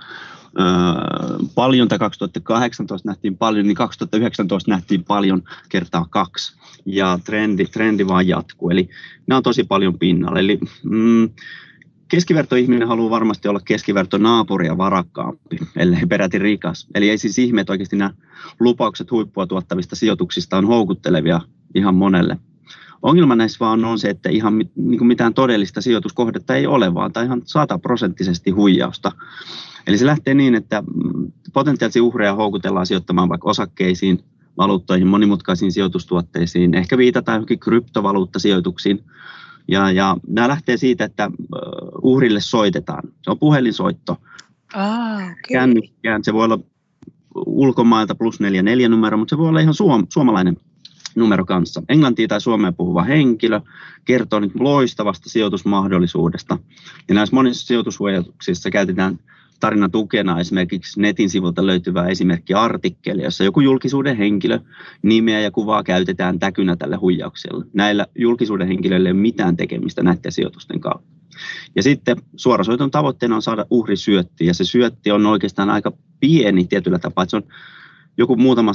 paljon, 1.55 1.87
tai 1.87 1.99
2018 1.99 3.09
nähtiin 3.09 3.37
paljon, 3.37 3.67
niin 3.67 3.75
2019 3.75 4.71
nähtiin 4.71 5.03
paljon 5.03 5.43
kertaa 5.69 6.05
kaksi. 6.09 6.59
Ja 6.85 7.19
trendi, 7.25 7.65
trendi 7.65 8.07
vaan 8.07 8.27
jatkuu. 8.27 8.69
Eli 8.69 8.89
nämä 9.27 9.37
on 9.37 9.43
tosi 9.43 9.63
paljon 9.63 9.99
pinnalla. 9.99 10.39
Eli 10.39 10.59
mm, 10.83 11.29
keskivertoihminen 12.09 12.87
haluaa 12.87 13.09
varmasti 13.09 13.47
olla 13.47 13.59
keskiverto 13.65 14.17
naapuria 14.17 14.77
varakkaampi, 14.77 15.59
ellei 15.75 16.05
peräti 16.05 16.39
rikas. 16.39 16.87
Eli 16.95 17.09
ei 17.09 17.17
siis 17.17 17.39
ihme, 17.39 17.61
että 17.61 17.73
oikeasti 17.73 17.95
nämä 17.95 18.13
lupaukset 18.59 19.11
huippua 19.11 19.47
tuottavista 19.47 19.95
sijoituksista 19.95 20.57
on 20.57 20.67
houkuttelevia 20.67 21.41
ihan 21.75 21.95
monelle. 21.95 22.37
Ongelma 23.01 23.35
näissä 23.35 23.57
vaan 23.59 23.85
on 23.85 23.99
se, 23.99 24.09
että 24.09 24.29
ihan 24.29 24.57
niin 24.57 24.97
kuin 24.97 25.07
mitään 25.07 25.33
todellista 25.33 25.81
sijoituskohdetta 25.81 26.55
ei 26.55 26.67
ole, 26.67 26.93
vaan 26.93 27.13
tai 27.13 27.25
ihan 27.25 27.41
sataprosenttisesti 27.45 28.51
huijausta. 28.51 29.11
Eli 29.87 29.97
se 29.97 30.05
lähtee 30.05 30.33
niin, 30.33 30.55
että 30.55 30.81
mm, 30.81 31.31
potentiaalisia 31.53 32.03
uhreja 32.03 32.35
houkutellaan 32.35 32.85
sijoittamaan 32.85 33.29
vaikka 33.29 33.49
osakkeisiin, 33.49 34.23
valuuttoihin, 34.57 35.07
monimutkaisiin 35.07 35.71
sijoitustuotteisiin, 35.71 36.73
ehkä 36.73 36.97
viitataan 36.97 37.35
johonkin 37.35 37.59
kryptovaluuttasijoituksiin. 37.59 39.03
Ja, 39.67 39.91
ja 39.91 40.17
nämä 40.27 40.47
lähtee 40.47 40.77
siitä, 40.77 41.05
että 41.05 41.31
uhrille 42.01 42.41
soitetaan. 42.41 43.03
Se 43.21 43.31
on 43.31 43.39
puhelinsoitto. 43.39 44.17
Ah, 44.73 45.15
okay. 45.15 45.33
Kännykkään. 45.53 46.23
Se 46.23 46.33
voi 46.33 46.45
olla 46.45 46.59
ulkomailta 47.35 48.15
plus 48.15 48.39
44 48.39 48.89
numero, 48.89 49.17
mutta 49.17 49.29
se 49.29 49.37
voi 49.37 49.49
olla 49.49 49.59
ihan 49.59 49.73
suom- 49.73 50.07
suomalainen 50.09 50.57
numero 51.15 51.45
kanssa. 51.45 51.81
Englantia 51.89 52.27
tai 52.27 52.41
suomea 52.41 52.71
puhuva 52.71 53.03
henkilö 53.03 53.61
kertoo 54.05 54.39
nyt 54.39 54.51
loistavasta 54.59 55.29
sijoitusmahdollisuudesta. 55.29 56.57
Ja 57.07 57.15
näissä 57.15 57.35
monissa 57.35 57.67
sijoitushuojauksissa 57.67 58.71
käytetään 58.71 59.19
tarinan 59.59 59.91
tukena 59.91 60.39
esimerkiksi 60.39 61.01
netin 61.01 61.29
sivulta 61.29 61.65
löytyvää 61.65 62.07
esimerkkiartikkeli, 62.07 63.23
jossa 63.23 63.43
joku 63.43 63.61
julkisuuden 63.61 64.17
henkilö 64.17 64.59
nimeä 65.01 65.39
ja 65.39 65.51
kuvaa 65.51 65.83
käytetään 65.83 66.39
täkynä 66.39 66.75
tälle 66.75 66.95
huijaukselle. 66.95 67.65
Näillä 67.73 68.07
julkisuuden 68.15 68.67
henkilöille 68.67 69.09
ei 69.09 69.13
ole 69.13 69.21
mitään 69.21 69.57
tekemistä 69.57 70.03
näiden 70.03 70.31
sijoitusten 70.31 70.79
kautta. 70.79 71.19
Ja 71.75 71.83
sitten 71.83 72.17
suorasoiton 72.35 72.91
tavoitteena 72.91 73.35
on 73.35 73.41
saada 73.41 73.65
uhri 73.69 73.97
syötti, 73.97 74.45
ja 74.45 74.53
se 74.53 74.65
syötti 74.65 75.11
on 75.11 75.25
oikeastaan 75.25 75.69
aika 75.69 75.91
pieni 76.19 76.65
tietyllä 76.65 76.99
tapaa, 76.99 77.23
että 77.23 77.31
se 77.31 77.37
on 77.37 77.43
joku 78.19 78.35
muutama 78.35 78.71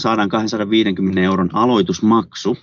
100-250 1.17 1.19
euron 1.19 1.51
aloitusmaksu. 1.53 2.59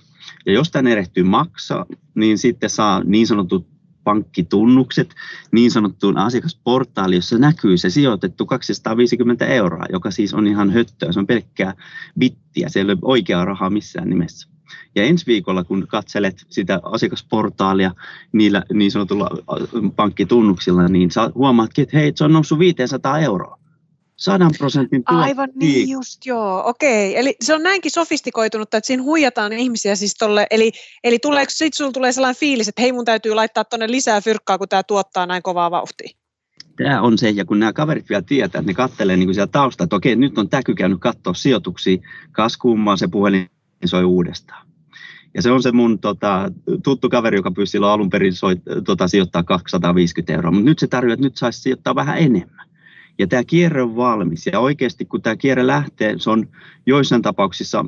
Ja 0.46 0.52
jos 0.52 0.70
tämän 0.70 0.92
erehtyy 0.92 1.24
maksaa, 1.24 1.86
niin 2.14 2.38
sitten 2.38 2.70
saa 2.70 3.04
niin 3.04 3.26
sanotut 3.26 3.66
pankkitunnukset 4.04 5.14
niin 5.52 5.70
sanottuun 5.70 6.18
asiakasportaaliin, 6.18 7.16
jossa 7.16 7.38
näkyy 7.38 7.76
se 7.76 7.90
sijoitettu 7.90 8.46
250 8.46 9.46
euroa, 9.46 9.84
joka 9.92 10.10
siis 10.10 10.34
on 10.34 10.46
ihan 10.46 10.70
höttöä, 10.70 11.12
se 11.12 11.18
on 11.18 11.26
pelkkää 11.26 11.74
bittiä, 12.18 12.68
se 12.68 12.80
ei 12.80 12.84
ole 12.84 12.96
oikeaa 13.02 13.44
rahaa 13.44 13.70
missään 13.70 14.10
nimessä. 14.10 14.48
Ja 14.94 15.02
ensi 15.02 15.26
viikolla, 15.26 15.64
kun 15.64 15.86
katselet 15.88 16.46
sitä 16.48 16.80
asiakasportaalia 16.82 17.94
niillä 18.32 18.62
niin 18.72 18.90
sanotulla 18.90 19.30
pankkitunnuksilla, 19.96 20.88
niin 20.88 21.10
huomaatkin, 21.34 21.82
että 21.82 21.96
hei, 21.96 22.12
se 22.14 22.24
on 22.24 22.32
noussut 22.32 22.58
500 22.58 23.18
euroa 23.18 23.61
sadan 24.24 24.50
prosentin 24.58 25.04
tuotto. 25.04 25.22
Aivan 25.22 25.48
niin 25.54 25.88
just, 25.88 26.26
joo, 26.26 26.62
okei. 26.68 27.18
Eli 27.18 27.36
se 27.40 27.54
on 27.54 27.62
näinkin 27.62 27.90
sofistikoitunutta, 27.90 28.76
että 28.76 28.86
siinä 28.86 29.02
huijataan 29.02 29.52
ihmisiä 29.52 29.96
siis 29.96 30.14
tolle, 30.14 30.46
eli, 30.50 30.72
eli 31.04 31.18
tuleeko, 31.18 31.50
sit 31.50 31.74
sulla 31.74 31.92
tulee 31.92 32.12
sellainen 32.12 32.40
fiilis, 32.40 32.68
että 32.68 32.82
hei 32.82 32.92
mun 32.92 33.04
täytyy 33.04 33.34
laittaa 33.34 33.64
tuonne 33.64 33.90
lisää 33.90 34.20
fyrkkaa, 34.20 34.58
kun 34.58 34.68
tämä 34.68 34.82
tuottaa 34.82 35.26
näin 35.26 35.42
kovaa 35.42 35.70
vauhtia. 35.70 36.08
Tämä 36.76 37.00
on 37.00 37.18
se, 37.18 37.30
ja 37.30 37.44
kun 37.44 37.58
nämä 37.58 37.72
kaverit 37.72 38.08
vielä 38.08 38.22
tietää, 38.22 38.58
että 38.58 38.70
ne 38.70 38.74
kattelee 38.74 39.16
niin 39.16 39.34
siellä 39.34 39.50
taustalla, 39.52 39.86
että 39.86 39.96
okei, 39.96 40.16
nyt 40.16 40.38
on 40.38 40.48
täky 40.48 40.74
käynyt 40.74 41.00
katsoa 41.00 41.34
sijoituksia, 41.34 41.98
kas 42.32 42.56
kummaa 42.56 42.96
se 42.96 43.08
puhelin 43.08 43.50
soi 43.84 44.04
uudestaan. 44.04 44.66
Ja 45.34 45.42
se 45.42 45.50
on 45.50 45.62
se 45.62 45.72
mun 45.72 45.98
tota, 45.98 46.50
tuttu 46.82 47.08
kaveri, 47.08 47.36
joka 47.38 47.50
pyysi 47.50 47.70
silloin 47.70 47.92
alun 47.92 48.10
perin 48.10 48.32
soit, 48.32 48.58
tota, 48.84 49.08
sijoittaa 49.08 49.42
250 49.42 50.32
euroa, 50.32 50.50
mutta 50.50 50.64
nyt 50.64 50.78
se 50.78 50.86
tarjoaa, 50.86 51.14
että 51.14 51.26
nyt 51.26 51.36
saisi 51.36 51.60
sijoittaa 51.60 51.94
vähän 51.94 52.18
enemmän. 52.18 52.71
Ja 53.18 53.26
tämä 53.26 53.44
kierre 53.44 53.82
on 53.82 53.96
valmis. 53.96 54.46
Ja 54.46 54.60
oikeasti 54.60 55.04
kun 55.04 55.22
tämä 55.22 55.36
kierre 55.36 55.66
lähtee, 55.66 56.14
se 56.18 56.30
on 56.30 56.48
joissain 56.86 57.22
tapauksissa 57.22 57.84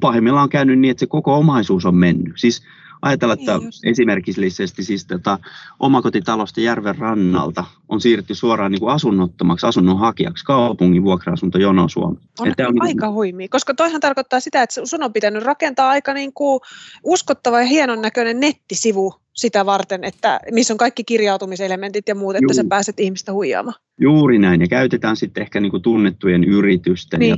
pahimmillaan 0.00 0.48
käynyt 0.48 0.78
niin, 0.78 0.90
että 0.90 1.00
se 1.00 1.06
koko 1.06 1.34
omaisuus 1.38 1.86
on 1.86 1.94
mennyt. 1.94 2.32
Siis 2.36 2.62
ajatella, 3.02 3.34
että 3.34 3.58
niin 3.58 3.70
esimerkillisesti 3.84 4.84
siis 4.84 5.06
tota, 5.06 5.38
omakotitalosta 5.80 6.60
järven 6.60 6.98
rannalta 6.98 7.64
on 7.88 8.00
siirretty 8.00 8.34
suoraan 8.34 8.72
niin 8.72 8.80
kuin 8.80 8.92
asunnottomaksi, 8.92 9.66
asunnon 9.66 9.98
hakijaksi, 9.98 10.44
kaupungin 10.44 11.04
vuokra-asuntojono 11.04 11.88
Suomeen. 11.88 12.24
On, 12.38 12.48
on 12.48 12.54
niin 12.56 12.82
aika 12.82 13.06
niin... 13.06 13.14
huimia, 13.14 13.48
koska 13.50 13.74
toihan 13.74 14.00
tarkoittaa 14.00 14.40
sitä, 14.40 14.62
että 14.62 14.86
sun 14.86 15.02
on 15.02 15.12
pitänyt 15.12 15.42
rakentaa 15.42 15.88
aika 15.88 16.14
niin 16.14 16.32
kuin 16.32 16.60
uskottava 17.04 17.60
ja 17.60 17.66
hienon 17.66 18.02
näköinen 18.02 18.40
nettisivu 18.40 19.14
sitä 19.32 19.66
varten, 19.66 20.04
että 20.04 20.40
missä 20.52 20.74
on 20.74 20.78
kaikki 20.78 21.04
kirjautumiselementit 21.04 22.08
ja 22.08 22.14
muut, 22.14 22.36
että 22.36 22.44
Juu. 22.44 22.54
sä 22.54 22.64
pääset 22.68 23.00
ihmistä 23.00 23.32
huijaamaan. 23.32 23.80
Juuri 24.00 24.38
näin, 24.38 24.60
ja 24.60 24.68
käytetään 24.68 25.16
sitten 25.16 25.42
ehkä 25.42 25.60
niin 25.60 25.70
kuin 25.70 25.82
tunnettujen 25.82 26.44
yritysten 26.44 27.20
niin. 27.20 27.30
ja 27.30 27.36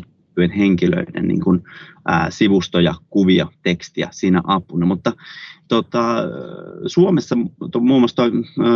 henkilöiden 0.59 1.29
niin 1.29 1.41
kuin, 1.41 1.63
ää, 2.07 2.31
sivustoja, 2.31 2.95
kuvia, 3.11 3.47
tekstiä 3.63 4.09
siinä 4.11 4.41
apuna. 4.45 4.87
Mutta 4.87 5.13
tota, 5.69 6.17
Suomessa 6.87 7.37
muun 7.81 8.01
muassa 8.01 8.17
toi, 8.17 8.31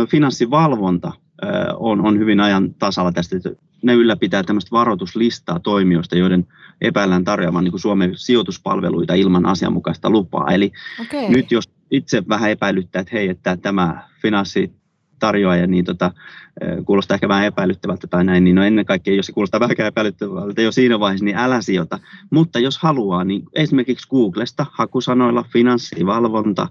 finanssivalvonta 0.09 1.11
ää, 1.41 1.73
on, 1.75 2.05
on 2.05 2.19
hyvin 2.19 2.39
ajan 2.39 2.73
tasalla 2.73 3.11
tästä. 3.11 3.35
Ne 3.83 3.93
ylläpitää 3.93 4.43
tämmöistä 4.43 4.71
varoituslistaa 4.71 5.59
toimijoista, 5.59 6.17
joiden 6.17 6.47
epäillään 6.81 7.23
tarjoamaan 7.23 7.63
niin 7.63 7.71
kuin 7.71 7.81
Suomen 7.81 8.11
sijoituspalveluita 8.15 9.13
ilman 9.13 9.45
asianmukaista 9.45 10.09
lupaa. 10.09 10.51
Eli 10.51 10.71
okay. 11.01 11.29
nyt 11.29 11.51
jos 11.51 11.69
itse 11.91 12.23
vähän 12.29 12.51
epäilyttää, 12.51 12.99
että 12.99 13.15
hei, 13.15 13.29
että 13.29 13.57
tämä 13.57 14.07
finanssi 14.21 14.76
tarjoaja, 15.19 15.67
niin 15.67 15.85
tota, 15.85 16.11
kuulostaa 16.85 17.15
ehkä 17.15 17.27
vähän 17.27 17.45
epäilyttävältä 17.45 18.07
tai 18.07 18.23
näin, 18.23 18.43
niin 18.43 18.55
no 18.55 18.63
ennen 18.63 18.85
kaikkea, 18.85 19.15
jos 19.15 19.25
se 19.25 19.31
kuulostaa 19.31 19.59
vähän 19.59 19.75
epäilyttävältä 19.87 20.61
jo 20.61 20.71
siinä 20.71 20.99
vaiheessa, 20.99 21.25
niin 21.25 21.37
älä 21.37 21.61
sijoita. 21.61 21.99
Mutta 22.31 22.59
jos 22.59 22.77
haluaa, 22.77 23.23
niin 23.23 23.43
esimerkiksi 23.53 24.09
Googlesta 24.09 24.65
hakusanoilla 24.71 25.45
finanssivalvonta, 25.53 26.67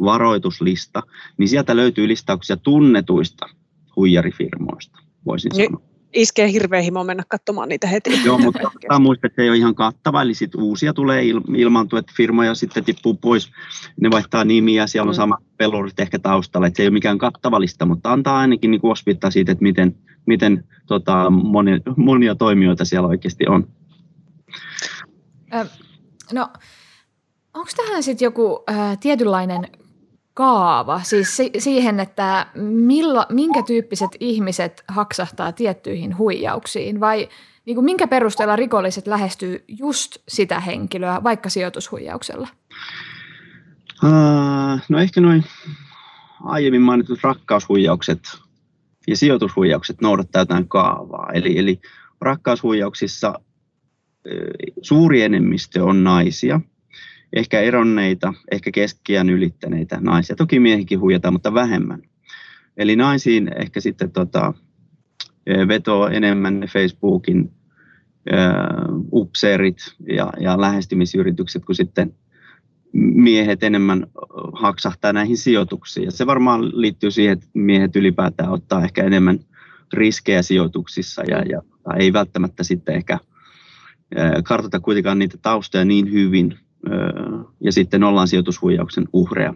varoituslista, 0.00 1.02
niin 1.38 1.48
sieltä 1.48 1.76
löytyy 1.76 2.08
listauksia 2.08 2.56
tunnetuista 2.56 3.46
huijarifirmoista, 3.96 4.98
voisin 5.26 5.54
sanoa 5.54 5.89
iskee 6.12 6.52
hirveä 6.52 6.80
himo 6.80 7.04
mennä 7.04 7.22
katsomaan 7.28 7.68
niitä 7.68 7.86
heti. 7.86 8.24
Joo, 8.24 8.38
mutta 8.38 8.70
tämä 8.88 8.98
muistaa, 8.98 9.26
että 9.26 9.36
se 9.36 9.42
ei 9.42 9.48
ole 9.48 9.56
ihan 9.56 9.74
kattava, 9.74 10.22
eli 10.22 10.34
sit 10.34 10.54
uusia 10.54 10.94
tulee 10.94 11.22
il- 11.22 11.56
ilmaantua, 11.56 11.98
että 11.98 12.12
firmoja 12.16 12.54
sitten 12.54 12.84
tippuu 12.84 13.14
pois, 13.14 13.50
ne 14.00 14.10
vaihtaa 14.10 14.44
nimiä, 14.44 14.86
siellä 14.86 15.08
on 15.08 15.14
mm. 15.14 15.16
sama 15.16 15.38
pelurit 15.56 16.00
ehkä 16.00 16.18
taustalla, 16.18 16.66
että 16.66 16.76
se 16.76 16.82
ei 16.82 16.86
ole 16.86 16.92
mikään 16.92 17.18
kattava 17.18 17.60
lista, 17.60 17.86
mutta 17.86 18.12
antaa 18.12 18.38
ainakin 18.38 18.70
niin 18.70 18.80
osvittaa 18.82 19.30
siitä, 19.30 19.52
että 19.52 19.62
miten, 19.62 19.96
miten 20.26 20.64
tota, 20.86 21.30
monia, 21.30 21.78
monia 21.96 22.34
toimijoita 22.34 22.84
siellä 22.84 23.08
oikeasti 23.08 23.46
on. 23.46 23.68
Ö, 25.54 25.66
no, 26.32 26.48
onko 27.54 27.70
tähän 27.76 28.02
sitten 28.02 28.26
joku 28.26 28.62
äh, 28.70 28.98
tietynlainen 28.98 29.68
kaava, 30.34 31.00
siis 31.02 31.36
si- 31.36 31.50
siihen, 31.58 32.00
että 32.00 32.46
milla, 32.62 33.26
minkä 33.28 33.62
tyyppiset 33.62 34.10
ihmiset 34.20 34.84
haksahtaa 34.88 35.52
tiettyihin 35.52 36.18
huijauksiin 36.18 37.00
vai 37.00 37.28
niin 37.66 37.74
kuin 37.74 37.84
minkä 37.84 38.08
perusteella 38.08 38.56
rikolliset 38.56 39.06
lähestyy 39.06 39.64
just 39.68 40.16
sitä 40.28 40.60
henkilöä, 40.60 41.22
vaikka 41.22 41.48
sijoitushuijauksella? 41.48 42.48
Uh, 44.04 44.80
no 44.88 44.98
ehkä 44.98 45.20
noin 45.20 45.44
aiemmin 46.44 46.82
mainitut 46.82 47.18
rakkaushuijaukset 47.22 48.20
ja 49.06 49.16
sijoitushuijaukset 49.16 50.00
noudattaa 50.00 50.42
jotain 50.42 50.68
kaavaa. 50.68 51.30
Eli, 51.34 51.58
eli 51.58 51.80
rakkaushuijauksissa 52.20 53.34
suuri 54.82 55.22
enemmistö 55.22 55.84
on 55.84 56.04
naisia, 56.04 56.60
ehkä 57.32 57.60
eronneita, 57.60 58.34
ehkä 58.50 58.70
keskiään 58.70 59.30
ylittäneitä 59.30 59.98
naisia. 60.00 60.36
Toki 60.36 60.60
miehikin 60.60 61.00
huijataan, 61.00 61.34
mutta 61.34 61.54
vähemmän. 61.54 62.02
Eli 62.76 62.96
naisiin 62.96 63.50
ehkä 63.56 63.80
sitten 63.80 64.12
tota, 64.12 64.54
vetoo 65.68 66.08
enemmän 66.08 66.64
Facebookin 66.72 67.40
uh, 68.32 69.06
upseerit 69.12 69.76
ja, 70.08 70.32
ja 70.40 70.60
lähestymisyritykset 70.60 71.64
kuin 71.64 71.76
sitten 71.76 72.14
miehet 72.92 73.62
enemmän 73.62 74.06
haksahtaa 74.52 75.12
näihin 75.12 75.36
sijoituksiin. 75.36 76.04
Ja 76.04 76.10
se 76.10 76.26
varmaan 76.26 76.80
liittyy 76.80 77.10
siihen, 77.10 77.32
että 77.32 77.46
miehet 77.54 77.96
ylipäätään 77.96 78.50
ottaa 78.50 78.84
ehkä 78.84 79.04
enemmän 79.04 79.38
riskejä 79.92 80.42
sijoituksissa 80.42 81.22
ja, 81.22 81.42
ja 81.42 81.62
ei 81.98 82.12
välttämättä 82.12 82.64
sitten 82.64 82.94
ehkä 82.94 83.18
kartoita 84.44 84.80
kuitenkaan 84.80 85.18
niitä 85.18 85.38
taustoja 85.42 85.84
niin 85.84 86.12
hyvin 86.12 86.58
ja 87.60 87.72
sitten 87.72 88.04
ollaan 88.04 88.28
sijoitushuijauksen 88.28 89.08
uhreja. 89.12 89.54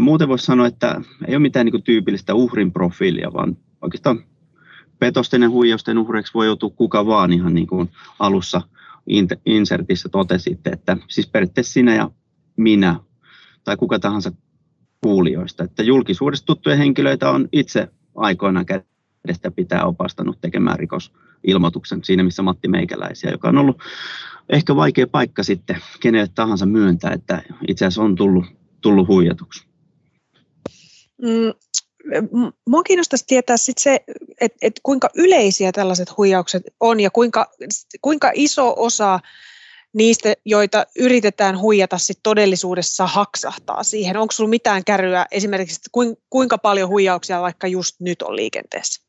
Muuten 0.00 0.28
voisi 0.28 0.44
sanoa, 0.44 0.66
että 0.66 1.00
ei 1.26 1.34
ole 1.34 1.42
mitään 1.42 1.66
niin 1.66 1.82
tyypillistä 1.82 2.34
uhrin 2.34 2.72
profiilia, 2.72 3.32
vaan 3.32 3.56
oikeastaan 3.82 4.24
petosten 4.98 5.42
ja 5.42 5.50
huijausten 5.50 5.98
uhreiksi 5.98 6.34
voi 6.34 6.46
joutua 6.46 6.70
kuka 6.70 7.06
vaan 7.06 7.32
ihan 7.32 7.54
niin 7.54 7.66
kuin 7.66 7.90
alussa 8.18 8.60
insertissä 9.46 10.08
totesitte, 10.08 10.70
että 10.70 10.96
siis 11.08 11.26
periaatteessa 11.26 11.72
sinä 11.72 11.94
ja 11.94 12.10
minä 12.56 13.00
tai 13.64 13.76
kuka 13.76 13.98
tahansa 13.98 14.32
kuulijoista, 15.02 15.64
että 15.64 15.82
julkisuudesta 15.82 16.46
tuttuja 16.46 16.76
henkilöitä 16.76 17.30
on 17.30 17.48
itse 17.52 17.88
aikoinaan 18.14 18.66
kädestä 19.26 19.50
pitää 19.50 19.84
opastanut 19.84 20.40
tekemään 20.40 20.78
rikosilmoituksen 20.78 22.04
siinä, 22.04 22.22
missä 22.22 22.42
Matti 22.42 22.68
Meikäläisiä, 22.68 23.30
joka 23.30 23.48
on 23.48 23.58
ollut 23.58 23.82
ehkä 24.48 24.76
vaikea 24.76 25.06
paikka 25.06 25.42
sitten 25.42 25.76
kenelle 26.00 26.28
tahansa 26.34 26.66
myöntää, 26.66 27.12
että 27.12 27.42
itse 27.68 27.84
asiassa 27.84 28.02
on 28.02 28.14
tullut, 28.14 28.44
tullut 28.80 29.08
huijatuksi. 29.08 29.66
Mm, 31.22 31.52
Mua 32.66 32.82
kiinnostaisi 32.82 33.24
tietää 33.26 33.56
sit 33.56 33.78
se, 33.78 34.00
että 34.40 34.58
et 34.62 34.80
kuinka 34.82 35.08
yleisiä 35.14 35.72
tällaiset 35.72 36.16
huijaukset 36.16 36.62
on 36.80 37.00
ja 37.00 37.10
kuinka, 37.10 37.46
kuinka 38.02 38.30
iso 38.34 38.74
osa 38.76 39.20
niistä, 39.94 40.34
joita 40.44 40.86
yritetään 40.98 41.58
huijata 41.60 41.98
sit 41.98 42.18
todellisuudessa 42.22 43.06
haksahtaa 43.06 43.82
siihen. 43.82 44.16
Onko 44.16 44.32
sinulla 44.32 44.50
mitään 44.50 44.84
kärryä 44.84 45.26
esimerkiksi, 45.30 45.76
että 45.76 46.16
kuinka 46.30 46.58
paljon 46.58 46.88
huijauksia 46.88 47.40
vaikka 47.40 47.66
just 47.66 47.96
nyt 48.00 48.22
on 48.22 48.36
liikenteessä? 48.36 49.05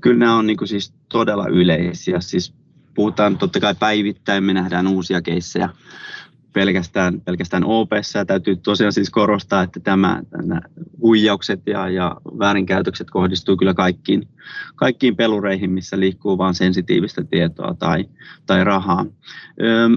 Kyllä 0.00 0.18
nämä 0.18 0.36
on 0.36 0.46
niin 0.46 0.58
siis 0.64 0.94
todella 1.08 1.46
yleisiä. 1.46 2.20
Siis 2.20 2.54
puhutaan 2.94 3.38
totta 3.38 3.60
kai 3.60 3.74
päivittäin, 3.74 4.44
me 4.44 4.54
nähdään 4.54 4.86
uusia 4.86 5.22
keissejä 5.22 5.68
pelkästään, 6.52 7.20
pelkästään 7.20 7.64
OPS. 7.64 8.14
Ja 8.14 8.24
täytyy 8.24 8.56
tosiaan 8.56 8.92
siis 8.92 9.10
korostaa, 9.10 9.62
että 9.62 9.80
tämä, 9.80 10.22
nämä 10.42 10.60
huijaukset 11.00 11.60
ja, 11.66 11.88
ja 11.88 12.16
väärinkäytökset 12.38 13.10
kohdistuu 13.10 13.56
kyllä 13.56 13.74
kaikkiin, 13.74 14.28
kaikkiin 14.76 15.16
pelureihin, 15.16 15.70
missä 15.70 16.00
liikkuu 16.00 16.38
vain 16.38 16.54
sensitiivistä 16.54 17.24
tietoa 17.24 17.74
tai, 17.78 18.04
tai 18.46 18.64
rahaa. 18.64 19.06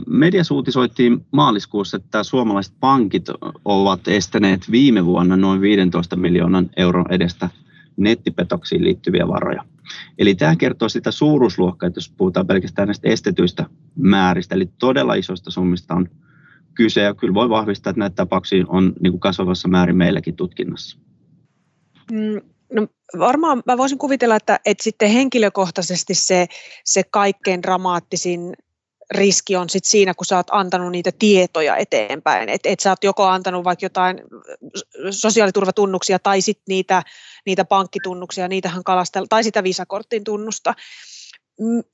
Medias 0.07 0.51
uutisoitiin 0.51 1.25
maaliskuussa, 1.31 1.97
että 1.97 2.23
suomalaiset 2.23 2.73
pankit 2.79 3.25
ovat 3.65 4.07
estäneet 4.07 4.71
viime 4.71 5.05
vuonna 5.05 5.37
noin 5.37 5.61
15 5.61 6.15
miljoonan 6.15 6.69
euron 6.77 7.05
edestä 7.09 7.49
nettipetoksiin 7.97 8.83
liittyviä 8.83 9.27
varoja. 9.27 9.65
Eli 10.17 10.35
tämä 10.35 10.55
kertoo 10.55 10.89
sitä 10.89 11.11
suuruusluokkaa, 11.11 11.87
että 11.87 11.97
jos 11.97 12.13
puhutaan 12.17 12.47
pelkästään 12.47 12.87
näistä 12.87 13.09
estetyistä 13.09 13.65
määristä, 13.95 14.55
eli 14.55 14.69
todella 14.79 15.13
isoista 15.13 15.51
summista 15.51 15.93
on 15.95 16.09
kyse, 16.73 17.01
ja 17.01 17.13
kyllä 17.13 17.33
voi 17.33 17.49
vahvistaa, 17.49 17.91
että 17.91 17.99
näitä 17.99 18.15
tapauksia 18.15 18.65
on 18.67 18.93
niin 18.99 19.11
kuin 19.11 19.19
kasvavassa 19.19 19.67
määrin 19.67 19.97
meilläkin 19.97 20.35
tutkinnassa. 20.35 20.97
Mm, 22.11 22.41
no 22.73 22.87
varmaan 23.19 23.63
mä 23.65 23.77
voisin 23.77 23.97
kuvitella, 23.97 24.35
että, 24.35 24.59
että 24.65 24.83
sitten 24.83 25.09
henkilökohtaisesti 25.09 26.13
se, 26.13 26.47
se 26.83 27.03
kaikkein 27.11 27.61
dramaattisin 27.61 28.53
riski 29.11 29.55
on 29.55 29.69
sit 29.69 29.85
siinä, 29.85 30.13
kun 30.13 30.25
sä 30.25 30.37
oot 30.37 30.47
antanut 30.51 30.91
niitä 30.91 31.11
tietoja 31.19 31.77
eteenpäin. 31.77 32.49
Että 32.49 32.69
et 32.69 32.79
sä 32.79 32.89
oot 32.89 33.03
joko 33.03 33.23
antanut 33.23 33.63
vaikka 33.63 33.85
jotain 33.85 34.21
sosiaaliturvatunnuksia 35.11 36.19
tai 36.19 36.41
sitten 36.41 36.63
niitä, 36.67 37.03
niitä 37.45 37.65
pankkitunnuksia, 37.65 38.47
niitähän 38.47 38.83
kalastella, 38.83 39.27
tai 39.29 39.43
sitä 39.43 39.63
visakortin 39.63 40.23
tunnusta. 40.23 40.73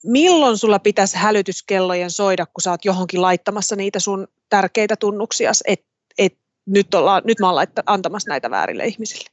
Milloin 0.04 0.58
sulla 0.58 0.80
pitäisi 0.80 1.17
hälytyskellojen 1.17 2.12
soida, 2.12 2.45
kun 2.45 2.62
sä 2.62 2.71
oot 2.71 2.86
johonkin 2.86 3.21
laittamassa 3.21 3.76
niitä 3.76 4.00
sun 4.00 4.28
tärkeitä 4.50 4.95
tunnuksia, 4.95 5.52
että 5.67 5.86
et 6.17 6.38
nyt, 6.65 6.93
ollaan, 6.93 7.21
nyt 7.26 7.39
mä 7.39 7.50
oon 7.50 7.67
antamassa 7.86 8.30
näitä 8.30 8.50
väärille 8.50 8.86
ihmisille? 8.86 9.30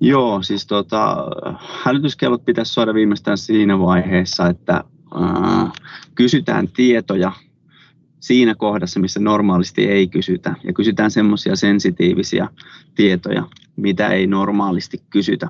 Joo, 0.00 0.42
siis 0.42 0.66
tota, 0.66 1.16
hälytyskellot 1.84 2.44
pitäisi 2.44 2.72
soida 2.72 2.94
viimeistään 2.94 3.38
siinä 3.38 3.78
vaiheessa, 3.78 4.46
että 4.46 4.84
kysytään 6.14 6.68
tietoja 6.68 7.32
siinä 8.20 8.54
kohdassa, 8.54 9.00
missä 9.00 9.20
normaalisti 9.20 9.84
ei 9.84 10.08
kysytä. 10.08 10.54
Ja 10.64 10.72
kysytään 10.72 11.10
semmoisia 11.10 11.56
sensitiivisiä 11.56 12.48
tietoja, 12.94 13.48
mitä 13.76 14.08
ei 14.08 14.26
normaalisti 14.26 15.02
kysytä. 15.10 15.48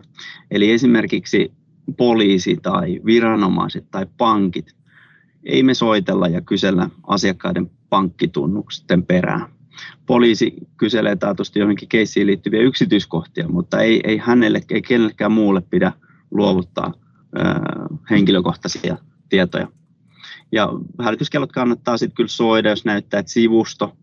Eli 0.50 0.70
esimerkiksi 0.70 1.52
poliisi 1.96 2.58
tai 2.62 3.00
viranomaiset 3.04 3.90
tai 3.90 4.06
pankit 4.18 4.74
ei 5.44 5.62
me 5.62 5.74
soitella 5.74 6.28
ja 6.28 6.40
kysellä 6.40 6.88
asiakkaiden 7.06 7.70
pankkitunnuksen 7.90 9.02
perään. 9.06 9.46
Poliisi 10.06 10.54
kyselee 10.76 11.16
taatusti 11.16 11.58
johonkin 11.58 11.88
keissiin 11.88 12.26
liittyviä 12.26 12.60
yksityiskohtia, 12.60 13.48
mutta 13.48 13.80
ei, 13.80 14.00
ei 14.04 14.18
hänelle, 14.18 14.60
ei 14.70 14.82
kenellekään 14.82 15.32
muulle 15.32 15.60
pidä 15.60 15.92
luovuttaa 16.30 16.94
ö, 17.38 17.40
henkilökohtaisia 18.10 18.96
tietoja. 19.32 19.68
Ja 20.52 20.68
hälytyskellot 21.00 21.52
kannattaa 21.52 21.96
sitten 21.96 22.16
kyllä 22.16 22.28
soida, 22.28 22.70
jos 22.70 22.84
näyttää, 22.84 23.20
että 23.20 23.32
sivusto, 23.32 23.96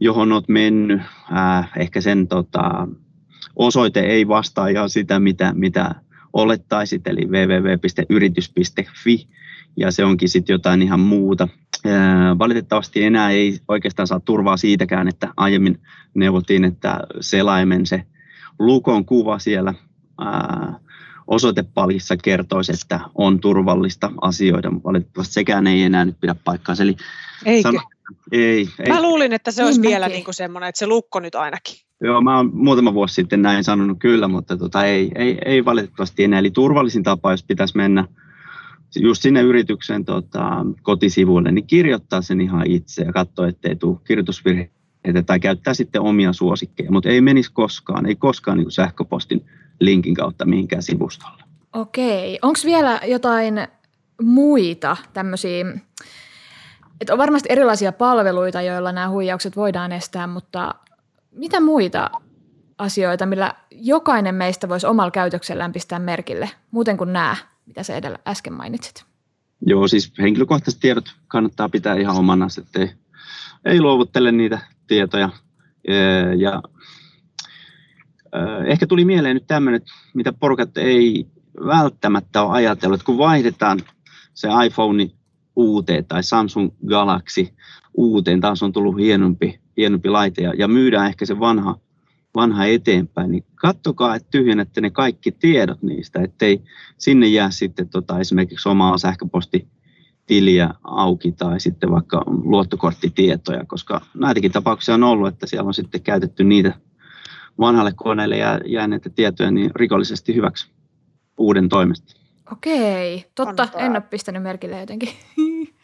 johon 0.00 0.32
olet 0.32 0.48
mennyt, 0.48 1.00
ää, 1.30 1.68
ehkä 1.76 2.00
sen 2.00 2.28
tota, 2.28 2.88
osoite 3.56 4.00
ei 4.00 4.28
vastaa 4.28 4.68
ihan 4.68 4.90
sitä, 4.90 5.20
mitä, 5.20 5.52
mitä 5.54 5.94
olettaisit, 6.32 7.06
eli 7.06 7.26
www.yritys.fi, 7.26 9.28
ja 9.76 9.90
se 9.90 10.04
onkin 10.04 10.28
sitten 10.28 10.54
jotain 10.54 10.82
ihan 10.82 11.00
muuta. 11.00 11.48
Valitettavasti 12.38 13.04
enää 13.04 13.30
ei 13.30 13.58
oikeastaan 13.68 14.06
saa 14.06 14.20
turvaa 14.20 14.56
siitäkään, 14.56 15.08
että 15.08 15.28
aiemmin 15.36 15.80
neuvottiin, 16.14 16.64
että 16.64 17.00
selaimen 17.20 17.86
se 17.86 18.02
lukon 18.58 19.04
kuva 19.04 19.38
siellä 19.38 19.74
osoitepalissa 21.26 22.16
kertoisi, 22.16 22.72
että 22.72 23.00
on 23.14 23.40
turvallista 23.40 24.12
asioida. 24.20 24.72
Valitettavasti 24.84 25.34
sekään 25.34 25.66
ei 25.66 25.82
enää 25.82 26.04
nyt 26.04 26.20
pidä 26.20 26.34
paikkaa. 26.44 26.74
Eli 26.80 26.96
Eikö? 27.44 27.68
Sano, 27.68 27.80
ei, 28.32 28.68
ei. 28.78 28.88
Mä 28.88 29.02
luulin, 29.02 29.32
että 29.32 29.50
se 29.50 29.64
olisi 29.64 29.80
niin 29.80 29.90
vielä 29.90 30.08
niin 30.08 30.24
kuin 30.24 30.34
semmoinen, 30.34 30.68
että 30.68 30.78
se 30.78 30.86
lukko 30.86 31.20
nyt 31.20 31.34
ainakin. 31.34 31.76
Joo, 32.00 32.20
mä 32.20 32.36
oon 32.36 32.50
muutama 32.54 32.94
vuosi 32.94 33.14
sitten 33.14 33.42
näin 33.42 33.64
sanonut 33.64 33.98
kyllä, 33.98 34.28
mutta 34.28 34.56
tota, 34.56 34.84
ei, 34.84 35.12
ei, 35.14 35.38
ei 35.44 35.64
valitettavasti 35.64 36.24
enää. 36.24 36.38
Eli 36.38 36.50
turvallisin 36.50 37.02
tapa, 37.02 37.30
jos 37.30 37.44
pitäisi 37.44 37.76
mennä 37.76 38.04
just 38.96 39.22
sinne 39.22 39.42
yrityksen 39.42 40.04
tota, 40.04 40.66
kotisivuille, 40.82 41.52
niin 41.52 41.66
kirjoittaa 41.66 42.22
sen 42.22 42.40
ihan 42.40 42.66
itse 42.66 43.02
ja 43.02 43.12
katsoa, 43.12 43.48
ettei 43.48 43.76
tule 43.76 43.98
kirjoitusvirheitä 44.06 45.22
tai 45.26 45.40
käyttää 45.40 45.74
sitten 45.74 46.00
omia 46.00 46.32
suosikkeja, 46.32 46.90
mutta 46.90 47.08
ei 47.08 47.20
menisi 47.20 47.52
koskaan, 47.52 48.06
ei 48.06 48.16
koskaan 48.16 48.58
niin 48.58 48.70
sähköpostin 48.70 49.44
linkin 49.80 50.14
kautta 50.14 50.44
mihinkään 50.44 50.82
sivustolle. 50.82 51.42
Okei. 51.72 52.38
Onko 52.42 52.60
vielä 52.64 53.00
jotain 53.06 53.68
muita 54.22 54.96
tämmöisiä, 55.12 55.66
että 57.00 57.12
on 57.12 57.18
varmasti 57.18 57.48
erilaisia 57.52 57.92
palveluita, 57.92 58.62
joilla 58.62 58.92
nämä 58.92 59.08
huijaukset 59.08 59.56
voidaan 59.56 59.92
estää, 59.92 60.26
mutta 60.26 60.74
mitä 61.32 61.60
muita 61.60 62.10
asioita, 62.78 63.26
millä 63.26 63.54
jokainen 63.70 64.34
meistä 64.34 64.68
voisi 64.68 64.86
omalla 64.86 65.10
käytöksellään 65.10 65.72
pistää 65.72 65.98
merkille, 65.98 66.50
muuten 66.70 66.96
kuin 66.96 67.12
nämä, 67.12 67.36
mitä 67.66 67.82
sä 67.82 67.96
edellä 67.96 68.18
äsken 68.26 68.52
mainitsit? 68.52 69.04
Joo, 69.66 69.88
siis 69.88 70.12
henkilökohtaiset 70.18 70.80
tiedot 70.80 71.04
kannattaa 71.28 71.68
pitää 71.68 71.94
ihan 71.94 72.16
omana, 72.16 72.46
ettei 72.58 72.90
ei 73.64 73.80
luovuttele 73.80 74.32
niitä 74.32 74.58
tietoja. 74.86 75.28
Ja 76.36 76.62
ehkä 78.66 78.86
tuli 78.86 79.04
mieleen 79.04 79.36
nyt 79.36 79.46
tämmöinen, 79.46 79.80
mitä 80.14 80.32
porukat 80.32 80.78
ei 80.78 81.26
välttämättä 81.66 82.42
ole 82.42 82.52
ajatellut, 82.52 83.00
että 83.00 83.06
kun 83.06 83.18
vaihdetaan 83.18 83.80
se 84.34 84.48
iPhone 84.66 85.10
uuteen 85.56 86.04
tai 86.04 86.22
Samsung 86.22 86.70
Galaxy 86.86 87.48
uuteen, 87.94 88.40
taas 88.40 88.62
on 88.62 88.72
tullut 88.72 88.96
hienompi, 88.96 89.60
hienompi 89.76 90.08
laite 90.08 90.42
ja, 90.42 90.52
ja 90.58 90.68
myydään 90.68 91.06
ehkä 91.06 91.26
se 91.26 91.40
vanha, 91.40 91.78
vanha 92.34 92.64
eteenpäin, 92.64 93.30
niin 93.30 93.44
kattokaa, 93.54 94.14
että 94.14 94.28
tyhjennätte 94.30 94.80
ne 94.80 94.90
kaikki 94.90 95.32
tiedot 95.32 95.82
niistä, 95.82 96.22
ettei 96.22 96.62
sinne 96.98 97.26
jää 97.26 97.50
sitten 97.50 97.88
tota, 97.88 98.18
esimerkiksi 98.18 98.68
omaa 98.68 98.98
sähköpostitiliä 98.98 100.74
auki 100.84 101.32
tai 101.32 101.60
sitten 101.60 101.90
vaikka 101.90 102.24
luottokorttitietoja, 102.26 103.64
koska 103.66 104.00
näitäkin 104.14 104.52
tapauksia 104.52 104.94
on 104.94 105.04
ollut, 105.04 105.28
että 105.28 105.46
siellä 105.46 105.66
on 105.66 105.74
sitten 105.74 106.02
käytetty 106.02 106.44
niitä 106.44 106.74
vanhalle 107.58 107.92
koneelle 107.96 108.36
jääneitä 108.66 109.10
tietoja 109.10 109.50
niin 109.50 109.70
rikollisesti 109.74 110.34
hyväksi 110.34 110.70
uuden 111.38 111.68
toimesta. 111.68 112.20
Okei, 112.52 113.24
totta. 113.34 113.44
Kannattaa. 113.44 113.80
En 113.80 113.92
ole 113.92 114.00
pistänyt 114.00 114.42
merkille 114.42 114.80
jotenkin. 114.80 115.08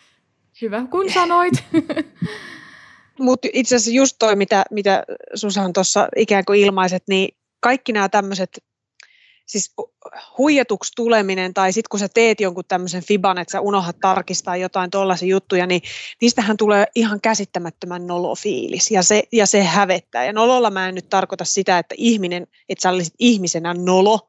Hyvä, 0.63 0.87
kun 0.91 1.11
sanoit. 1.11 1.55
Mutta 3.19 3.49
itse 3.53 3.77
asiassa 3.77 3.97
just 3.97 4.17
toi, 4.19 4.37
mitä, 4.37 4.65
mitä 4.71 5.05
Susan 5.35 5.73
tuossa 5.73 6.09
ikään 6.17 6.45
kuin 6.45 6.61
ilmaiset, 6.61 7.03
niin 7.09 7.37
kaikki 7.61 7.93
nämä 7.93 8.09
tämmöiset 8.09 8.51
siis 9.51 9.75
huijatuksi 10.39 10.93
tuleminen 10.97 11.55
tai 11.55 11.73
sitten 11.73 11.89
kun 11.91 12.01
sä 12.01 12.09
teet 12.15 12.41
jonkun 12.41 12.65
tämmöisen 12.69 13.05
fiban, 13.05 13.39
että 13.39 13.53
sä 13.53 13.61
unohdat 13.61 13.97
tarkistaa 14.01 14.57
jotain 14.57 14.91
tuollaisia 14.91 15.29
juttuja, 15.29 15.67
niin 15.67 15.83
niistähän 16.21 16.57
tulee 16.57 16.87
ihan 16.95 17.21
käsittämättömän 17.21 18.07
nolofiilis 18.07 18.91
ja 18.91 19.03
se, 19.03 19.23
ja 19.33 19.47
se 19.47 19.63
hävettää. 19.63 20.25
Ja 20.25 20.33
nololla 20.33 20.71
mä 20.71 20.89
en 20.89 20.95
nyt 20.95 21.09
tarkoita 21.09 21.45
sitä, 21.45 21.79
että 21.79 21.95
ihminen, 21.99 22.47
että 22.69 22.83
sä 22.83 22.91
olisit 22.91 23.15
ihmisenä 23.19 23.75
nolo, 23.75 24.29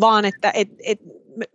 vaan 0.00 0.24
että 0.24 0.50
et, 0.54 0.68
et 0.84 1.00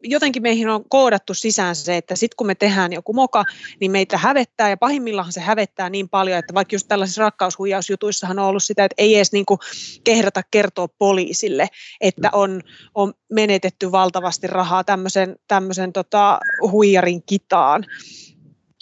jotenkin 0.03 0.41
meihin 0.41 0.69
on 0.69 0.89
koodattu 0.89 1.33
sisään 1.33 1.75
se, 1.75 1.97
että 1.97 2.15
sitten 2.15 2.35
kun 2.37 2.47
me 2.47 2.55
tehdään 2.55 2.93
joku 2.93 3.13
moka, 3.13 3.43
niin 3.79 3.91
meitä 3.91 4.17
hävettää 4.17 4.69
ja 4.69 4.77
pahimmillaan 4.77 5.33
se 5.33 5.41
hävettää 5.41 5.89
niin 5.89 6.09
paljon, 6.09 6.39
että 6.39 6.53
vaikka 6.53 6.75
just 6.75 6.87
tällaisissa 6.87 7.21
rakkaushuijausjutuissahan 7.21 8.39
on 8.39 8.45
ollut 8.45 8.63
sitä, 8.63 8.85
että 8.85 8.95
ei 8.97 9.15
edes 9.15 9.31
niin 9.31 9.45
kuin 9.45 9.59
kehrata 10.03 10.41
kertoa 10.51 10.87
poliisille, 10.87 11.67
että 12.01 12.29
on, 12.33 12.61
on 12.95 13.13
menetetty 13.33 13.91
valtavasti 13.91 14.47
rahaa 14.47 14.83
tämmöisen, 14.83 15.35
tämmöisen 15.47 15.93
tota, 15.93 16.39
huijarin 16.71 17.23
kitaan. 17.23 17.85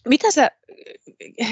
Mitä 0.08 0.32
sä, 0.32 0.52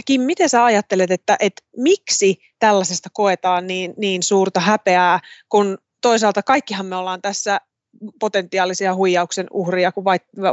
Kim, 0.06 0.22
miten 0.22 0.50
sä 0.50 0.66
ajattelet, 0.66 1.12
että, 1.12 1.38
että 1.40 1.64
miksi 1.78 2.38
tällaisesta 2.60 3.10
koetaan 3.14 3.68
niin, 3.68 3.94
niin 3.98 4.24
suurta 4.24 4.60
häpeää, 4.60 5.20
kun 5.50 5.78
toisaalta 6.02 6.44
kaikkihan 6.44 6.86
me 6.86 6.96
ollaan 6.96 7.22
tässä 7.22 7.60
potentiaalisia 8.20 8.96
huijauksen 8.96 9.48
uhria, 9.52 9.92
kun 9.92 10.04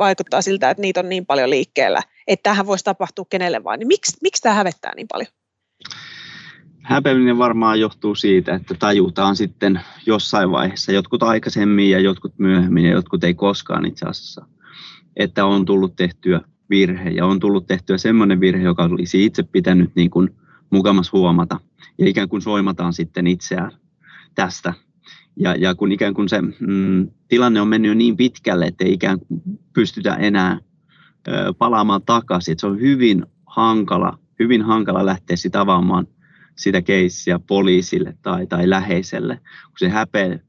vaikuttaa 0.00 0.42
siltä, 0.42 0.70
että 0.70 0.80
niitä 0.80 1.00
on 1.00 1.08
niin 1.08 1.26
paljon 1.26 1.50
liikkeellä, 1.50 2.02
että 2.26 2.42
tähän 2.42 2.66
voisi 2.66 2.84
tapahtua 2.84 3.24
kenelle 3.30 3.64
vaan. 3.64 3.78
Niin 3.78 3.86
miksi, 3.86 4.16
miksi 4.22 4.42
tämä 4.42 4.54
hävettää 4.54 4.92
niin 4.96 5.08
paljon? 5.08 5.28
Häpeäminen 6.82 7.38
varmaan 7.38 7.80
johtuu 7.80 8.14
siitä, 8.14 8.54
että 8.54 8.74
tajutaan 8.78 9.36
sitten 9.36 9.80
jossain 10.06 10.50
vaiheessa, 10.50 10.92
jotkut 10.92 11.22
aikaisemmin 11.22 11.90
ja 11.90 12.00
jotkut 12.00 12.38
myöhemmin 12.38 12.84
ja 12.84 12.92
jotkut 12.92 13.24
ei 13.24 13.34
koskaan 13.34 13.86
itse 13.86 14.06
asiassa, 14.06 14.46
että 15.16 15.44
on 15.44 15.64
tullut 15.64 15.96
tehtyä 15.96 16.40
virhe 16.70 17.10
ja 17.10 17.26
on 17.26 17.40
tullut 17.40 17.66
tehtyä 17.66 17.98
semmoinen 17.98 18.40
virhe, 18.40 18.62
joka 18.62 18.84
olisi 18.84 19.24
itse 19.24 19.42
pitänyt 19.42 19.90
niin 19.94 20.10
kuin 20.10 20.30
mukamas 20.70 21.12
huomata 21.12 21.60
ja 21.98 22.08
ikään 22.08 22.28
kuin 22.28 22.42
soimataan 22.42 22.92
sitten 22.92 23.26
itseään 23.26 23.72
tästä 24.34 24.74
ja, 25.40 25.54
ja 25.54 25.74
kun 25.74 25.92
ikään 25.92 26.14
kuin 26.14 26.28
se 26.28 26.40
mm, 26.40 27.08
tilanne 27.28 27.60
on 27.60 27.68
mennyt 27.68 27.88
jo 27.88 27.94
niin 27.94 28.16
pitkälle, 28.16 28.66
että 28.66 28.84
ei 28.84 28.92
ikään 28.92 29.20
kuin 29.20 29.42
pystytä 29.72 30.14
enää 30.14 30.58
ö, 31.28 31.54
palaamaan 31.58 32.02
takaisin. 32.06 32.52
Että 32.52 32.60
se 32.60 32.66
on 32.66 32.80
hyvin 32.80 33.26
hankala, 33.46 34.18
hyvin 34.38 34.62
hankala 34.62 35.06
lähteä 35.06 35.36
sitä 35.36 35.60
avaamaan 35.60 36.06
sitä 36.56 36.82
keissiä 36.82 37.38
poliisille 37.38 38.16
tai, 38.22 38.46
tai 38.46 38.70
läheiselle, 38.70 39.36
kun 39.36 39.78
se 39.78 39.88
häpeen, 39.88 40.42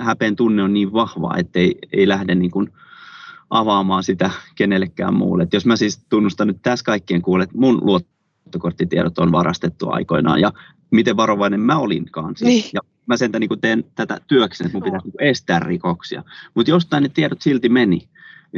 häpeen 0.00 0.36
tunne 0.36 0.62
on 0.62 0.72
niin 0.72 0.92
vahva, 0.92 1.36
että 1.36 1.58
ei, 1.58 1.78
ei 1.92 2.08
lähde 2.08 2.34
niin 2.34 2.50
kuin 2.50 2.68
avaamaan 3.50 4.04
sitä 4.04 4.30
kenellekään 4.54 5.14
muulle. 5.14 5.42
Et 5.42 5.52
jos 5.52 5.66
mä 5.66 5.76
siis 5.76 6.04
tunnustan 6.08 6.46
nyt 6.46 6.62
tässä 6.62 6.84
kaikkien 6.84 7.22
kuulle, 7.22 7.44
että 7.44 7.58
mun 7.58 7.80
luottokorttitiedot 7.82 9.18
on 9.18 9.32
varastettu 9.32 9.90
aikoinaan 9.90 10.40
ja 10.40 10.52
miten 10.90 11.16
varovainen 11.16 11.60
mä 11.60 11.78
olinkaan. 11.78 12.36
Siis. 12.36 12.48
Niin. 12.48 12.70
Ja 12.74 12.80
mä 13.12 13.16
sen 13.16 13.30
niin 13.38 13.60
teen 13.60 13.84
tätä 13.94 14.20
työkseni, 14.26 14.66
että 14.66 14.78
mun 14.78 14.84
pitäisi 14.84 15.06
niin 15.06 15.30
estää 15.30 15.58
rikoksia. 15.58 16.22
Mutta 16.54 16.70
jostain 16.70 17.02
ne 17.02 17.08
tiedot 17.08 17.42
silti 17.42 17.68
meni 17.68 18.08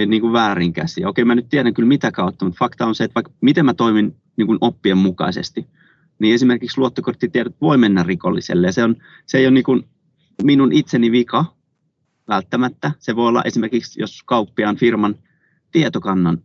niin 0.06 0.20
kuin 0.20 0.32
väärinkäsiä. 0.32 1.08
Okei, 1.08 1.24
mä 1.24 1.34
nyt 1.34 1.48
tiedän 1.48 1.74
kyllä 1.74 1.88
mitä 1.88 2.12
kautta, 2.12 2.44
mutta 2.44 2.58
fakta 2.58 2.86
on 2.86 2.94
se, 2.94 3.04
että 3.04 3.14
vaikka 3.14 3.32
miten 3.40 3.64
mä 3.64 3.74
toimin 3.74 4.16
niin 4.36 4.46
kuin 4.46 4.58
oppien 4.60 4.98
mukaisesti, 4.98 5.66
niin 6.18 6.34
esimerkiksi 6.34 6.78
luottokorttitiedot 6.78 7.60
voi 7.60 7.78
mennä 7.78 8.02
rikolliselle. 8.02 8.66
Ja 8.66 8.72
se, 8.72 8.84
on, 8.84 8.96
se 9.26 9.38
ei 9.38 9.46
ole 9.46 9.54
niin 9.54 9.64
kuin 9.64 9.84
minun 10.42 10.72
itseni 10.72 11.12
vika 11.12 11.44
välttämättä. 12.28 12.92
Se 12.98 13.16
voi 13.16 13.28
olla 13.28 13.42
esimerkiksi, 13.42 14.00
jos 14.00 14.22
kauppiaan 14.22 14.76
firman 14.76 15.14
tietokannan 15.72 16.38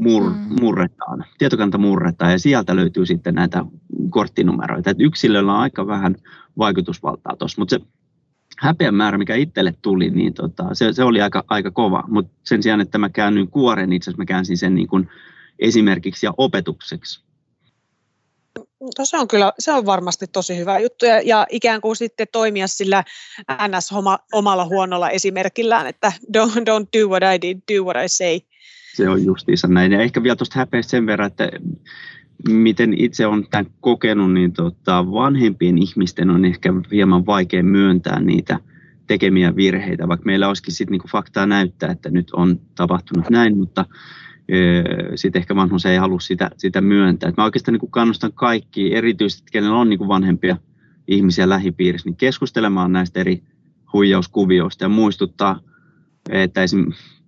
mur, 0.00 0.22
mm. 0.22 0.56
murretaan, 0.60 1.24
tietokanta 1.38 1.78
murretaan 1.78 2.32
ja 2.32 2.38
sieltä 2.38 2.76
löytyy 2.76 3.06
sitten 3.06 3.34
näitä 3.34 3.64
korttinumeroita. 4.10 4.90
Et 4.90 5.00
yksilöllä 5.00 5.52
on 5.52 5.60
aika 5.60 5.86
vähän 5.86 6.16
vaikutusvaltaa 6.58 7.36
tuossa, 7.36 7.60
mutta 7.60 7.78
se 7.78 7.84
häpeän 8.58 8.94
määrä, 8.94 9.18
mikä 9.18 9.34
itselle 9.34 9.74
tuli, 9.82 10.10
niin 10.10 10.34
tota, 10.34 10.64
se, 10.72 10.92
se, 10.92 11.04
oli 11.04 11.20
aika, 11.20 11.44
aika 11.48 11.70
kova. 11.70 12.04
Mutta 12.08 12.32
sen 12.44 12.62
sijaan, 12.62 12.80
että 12.80 12.98
mä 12.98 13.08
käännyin 13.08 13.50
kuoren, 13.50 13.88
niin 13.88 13.96
itse 13.96 14.10
asiassa 14.10 14.22
mä 14.22 14.26
käänsin 14.26 14.58
sen 14.58 14.74
niin 14.74 14.88
kuin 14.88 15.08
esimerkiksi 15.58 16.26
ja 16.26 16.34
opetukseksi. 16.36 17.24
se 19.02 19.18
on 19.18 19.28
kyllä, 19.28 19.52
se 19.58 19.72
on 19.72 19.86
varmasti 19.86 20.26
tosi 20.26 20.56
hyvä 20.56 20.78
juttu 20.78 21.06
ja, 21.06 21.20
ja 21.20 21.46
ikään 21.50 21.80
kuin 21.80 21.96
sitten 21.96 22.26
toimia 22.32 22.66
sillä 22.66 23.04
ns. 23.68 23.90
omalla 24.32 24.64
huonolla 24.64 25.10
esimerkillään, 25.10 25.86
että 25.86 26.12
don't, 26.36 26.60
don't 26.60 27.00
do 27.00 27.08
what 27.08 27.22
I 27.34 27.42
did, 27.42 27.58
do 27.74 27.84
what 27.84 27.96
I 28.04 28.08
say. 28.08 28.40
Se 28.94 29.08
on 29.08 29.24
justiinsa 29.24 29.68
näin. 29.68 29.92
Ja 29.92 30.00
ehkä 30.00 30.22
vielä 30.22 30.36
tuosta 30.36 30.58
häpeästä 30.58 30.90
sen 30.90 31.06
verran, 31.06 31.26
että 31.26 31.50
miten 32.48 32.94
itse 32.98 33.26
on 33.26 33.46
tämän 33.50 33.66
kokenut, 33.80 34.32
niin 34.32 34.52
tota, 34.52 35.12
vanhempien 35.12 35.78
ihmisten 35.78 36.30
on 36.30 36.44
ehkä 36.44 36.72
hieman 36.92 37.26
vaikea 37.26 37.62
myöntää 37.62 38.20
niitä 38.20 38.58
tekemiä 39.06 39.56
virheitä, 39.56 40.08
vaikka 40.08 40.26
meillä 40.26 40.48
olisikin 40.48 40.74
sitten 40.74 40.92
niinku 40.92 41.08
faktaa 41.08 41.46
näyttää, 41.46 41.90
että 41.90 42.10
nyt 42.10 42.30
on 42.32 42.60
tapahtunut 42.74 43.30
näin, 43.30 43.56
mutta 43.56 43.84
sitten 45.14 45.40
ehkä 45.40 45.56
vanhus 45.56 45.86
ei 45.86 45.96
halua 45.96 46.20
sitä, 46.20 46.50
sitä 46.56 46.80
myöntää. 46.80 47.28
Et 47.28 47.36
mä 47.36 47.44
oikeastaan 47.44 47.78
niin 47.78 47.90
kannustan 47.90 48.32
kaikki, 48.32 48.94
erityisesti 48.94 49.48
kenellä 49.52 49.76
on 49.76 49.88
niin 49.88 50.08
vanhempia 50.08 50.56
ihmisiä 51.08 51.48
lähipiirissä, 51.48 52.08
niin 52.08 52.16
keskustelemaan 52.16 52.92
näistä 52.92 53.20
eri 53.20 53.42
huijauskuvioista 53.92 54.84
ja 54.84 54.88
muistuttaa, 54.88 55.60
että. 56.30 56.60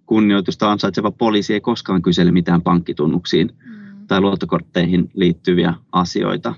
Kunnioitusta 0.07 0.73
ansaitseva 0.73 1.11
poliisi 1.11 1.55
ei 1.55 1.61
koskaan 1.61 2.03
kysele 2.03 2.31
mitään 2.31 2.63
pankkitunnuksiin 2.63 3.53
mm. 3.65 4.07
tai 4.07 4.21
luottokortteihin 4.21 5.11
liittyviä 5.15 5.75
asioita. 5.93 6.55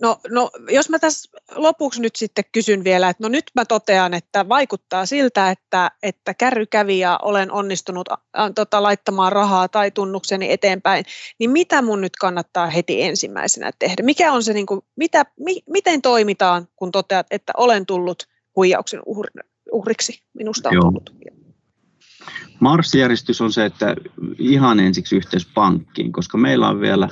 No, 0.00 0.20
no, 0.30 0.50
jos 0.70 0.88
mä 0.88 0.98
tässä 0.98 1.38
lopuksi 1.54 2.02
nyt 2.02 2.16
sitten 2.16 2.44
kysyn 2.52 2.84
vielä, 2.84 3.08
että 3.08 3.22
no 3.22 3.28
nyt 3.28 3.44
mä 3.54 3.64
totean, 3.64 4.14
että 4.14 4.48
vaikuttaa 4.48 5.06
siltä, 5.06 5.50
että, 5.50 5.90
että 6.02 6.34
kärry 6.34 6.66
kävi 6.66 6.98
ja 6.98 7.18
olen 7.22 7.52
onnistunut 7.52 8.08
ä, 8.12 8.18
tota, 8.54 8.82
laittamaan 8.82 9.32
rahaa 9.32 9.68
tai 9.68 9.90
tunnukseni 9.90 10.52
eteenpäin, 10.52 11.04
niin 11.38 11.50
mitä 11.50 11.82
mun 11.82 12.00
nyt 12.00 12.16
kannattaa 12.16 12.66
heti 12.66 13.02
ensimmäisenä 13.02 13.70
tehdä? 13.78 14.02
Mikä 14.02 14.32
on 14.32 14.42
se, 14.42 14.52
niin 14.52 14.66
kuin, 14.66 14.80
mitä, 14.96 15.24
mi, 15.40 15.62
miten 15.70 16.02
toimitaan, 16.02 16.68
kun 16.76 16.90
toteat, 16.90 17.26
että 17.30 17.52
olen 17.56 17.86
tullut 17.86 18.26
huijauksen 18.56 19.00
uhri, 19.06 19.30
uhriksi? 19.72 20.22
Minusta 20.34 20.68
on 20.68 20.74
Joo. 20.74 20.82
tullut. 20.82 21.10
Marssijärjestys 22.60 23.40
on 23.40 23.52
se, 23.52 23.64
että 23.64 23.96
ihan 24.38 24.80
ensiksi 24.80 25.16
yhteys 25.16 25.46
pankkiin, 25.54 26.12
koska 26.12 26.38
meillä 26.38 26.68
on 26.68 26.80
vielä 26.80 27.08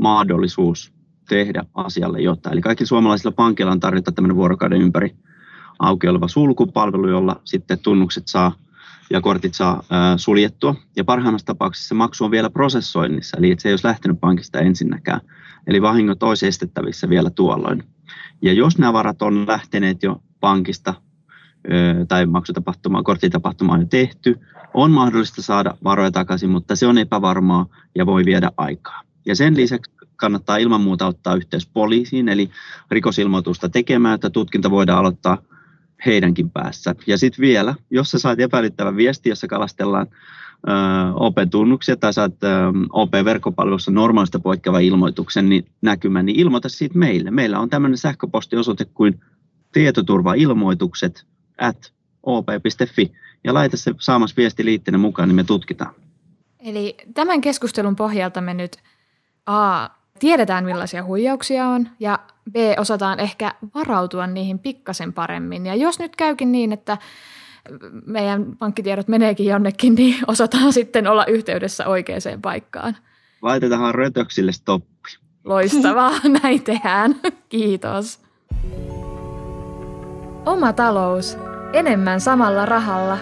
mahdollisuus 0.00 0.92
tehdä 1.28 1.64
asialle 1.74 2.20
jotain. 2.20 2.52
Eli 2.52 2.60
kaikki 2.60 2.86
suomalaisilla 2.86 3.32
pankilla 3.32 3.72
on 3.72 3.80
tarjota 3.80 4.12
tämmöinen 4.12 4.36
vuorokauden 4.36 4.82
ympäri 4.82 5.16
auki 5.78 6.08
oleva 6.08 6.28
sulkupalvelu, 6.28 7.08
jolla 7.08 7.40
sitten 7.44 7.78
tunnukset 7.78 8.28
saa 8.28 8.52
ja 9.10 9.20
kortit 9.20 9.54
saa 9.54 9.82
suljettua. 10.16 10.74
Ja 10.96 11.04
parhaimmassa 11.04 11.46
tapauksessa 11.46 11.88
se 11.88 11.94
maksu 11.94 12.24
on 12.24 12.30
vielä 12.30 12.50
prosessoinnissa, 12.50 13.36
eli 13.36 13.54
se 13.58 13.68
ei 13.68 13.72
olisi 13.72 13.86
lähtenyt 13.86 14.20
pankista 14.20 14.60
ensinnäkään. 14.60 15.20
Eli 15.66 15.82
vahingot 15.82 16.22
olisi 16.22 16.46
estettävissä 16.46 17.08
vielä 17.08 17.30
tuolloin. 17.30 17.84
Ja 18.42 18.52
jos 18.52 18.78
nämä 18.78 18.92
varat 18.92 19.22
on 19.22 19.46
lähteneet 19.46 20.02
jo 20.02 20.22
pankista 20.40 20.94
tai 22.08 22.26
maksutapahtumaa, 22.26 23.02
korttitapahtumaa 23.02 23.74
on 23.74 23.80
jo 23.80 23.86
tehty, 23.86 24.40
on 24.74 24.90
mahdollista 24.90 25.42
saada 25.42 25.74
varoja 25.84 26.10
takaisin, 26.10 26.50
mutta 26.50 26.76
se 26.76 26.86
on 26.86 26.98
epävarmaa 26.98 27.66
ja 27.94 28.06
voi 28.06 28.24
viedä 28.24 28.50
aikaa. 28.56 29.00
Ja 29.26 29.36
sen 29.36 29.56
lisäksi 29.56 29.92
kannattaa 30.16 30.56
ilman 30.56 30.80
muuta 30.80 31.06
ottaa 31.06 31.34
yhteys 31.36 31.66
poliisiin, 31.66 32.28
eli 32.28 32.50
rikosilmoitusta 32.90 33.68
tekemään, 33.68 34.14
että 34.14 34.30
tutkinta 34.30 34.70
voidaan 34.70 34.98
aloittaa 34.98 35.38
heidänkin 36.06 36.50
päässä. 36.50 36.94
Ja 37.06 37.18
sitten 37.18 37.42
vielä, 37.42 37.74
jos 37.90 38.10
sä 38.10 38.18
saat 38.18 38.40
epäilyttävän 38.40 38.96
viesti, 38.96 39.28
jossa 39.28 39.46
kalastellaan 39.46 40.06
OP-tunnuksia 41.14 41.96
tai 41.96 42.12
saat 42.12 42.34
OP-verkkopalvelussa 42.92 43.90
normaalista 43.90 44.38
poikkeava 44.38 44.78
ilmoituksen 44.78 45.48
niin 45.48 45.66
näkymän, 45.82 46.26
niin 46.26 46.40
ilmoita 46.40 46.68
siitä 46.68 46.98
meille. 46.98 47.30
Meillä 47.30 47.60
on 47.60 47.70
tämmöinen 47.70 47.98
sähköpostiosoite 47.98 48.84
kuin 48.84 49.20
tietoturvailmoitukset 49.72 51.26
at 51.58 51.92
op.fi 52.22 53.12
ja 53.44 53.54
laita 53.54 53.76
se 53.76 53.94
saamas 54.00 54.36
viesti 54.36 54.64
liitteenä 54.64 54.98
mukaan, 54.98 55.28
niin 55.28 55.36
me 55.36 55.44
tutkitaan. 55.44 55.94
Eli 56.58 56.96
tämän 57.14 57.40
keskustelun 57.40 57.96
pohjalta 57.96 58.40
me 58.40 58.54
nyt 58.54 58.76
A. 59.46 59.88
Tiedetään 60.18 60.64
millaisia 60.64 61.04
huijauksia 61.04 61.68
on 61.68 61.88
ja 62.00 62.18
B. 62.52 62.56
Osataan 62.78 63.20
ehkä 63.20 63.54
varautua 63.74 64.26
niihin 64.26 64.58
pikkasen 64.58 65.12
paremmin. 65.12 65.66
Ja 65.66 65.74
jos 65.74 65.98
nyt 65.98 66.16
käykin 66.16 66.52
niin, 66.52 66.72
että 66.72 66.98
meidän 68.06 68.56
pankkitiedot 68.58 69.08
meneekin 69.08 69.46
jonnekin, 69.46 69.94
niin 69.94 70.16
osataan 70.26 70.72
sitten 70.72 71.06
olla 71.06 71.26
yhteydessä 71.26 71.86
oikeaan 71.86 72.40
paikkaan. 72.42 72.96
Laitetaan 73.42 73.94
rötöksille 73.94 74.52
stoppi. 74.52 74.94
Loistavaa, 75.44 76.12
näin 76.42 76.62
tehdään. 76.62 77.20
Kiitos. 77.48 78.20
Oma 80.46 80.72
talous. 80.72 81.38
Enemmän 81.72 82.20
samalla 82.20 82.66
rahalla. 82.66 83.18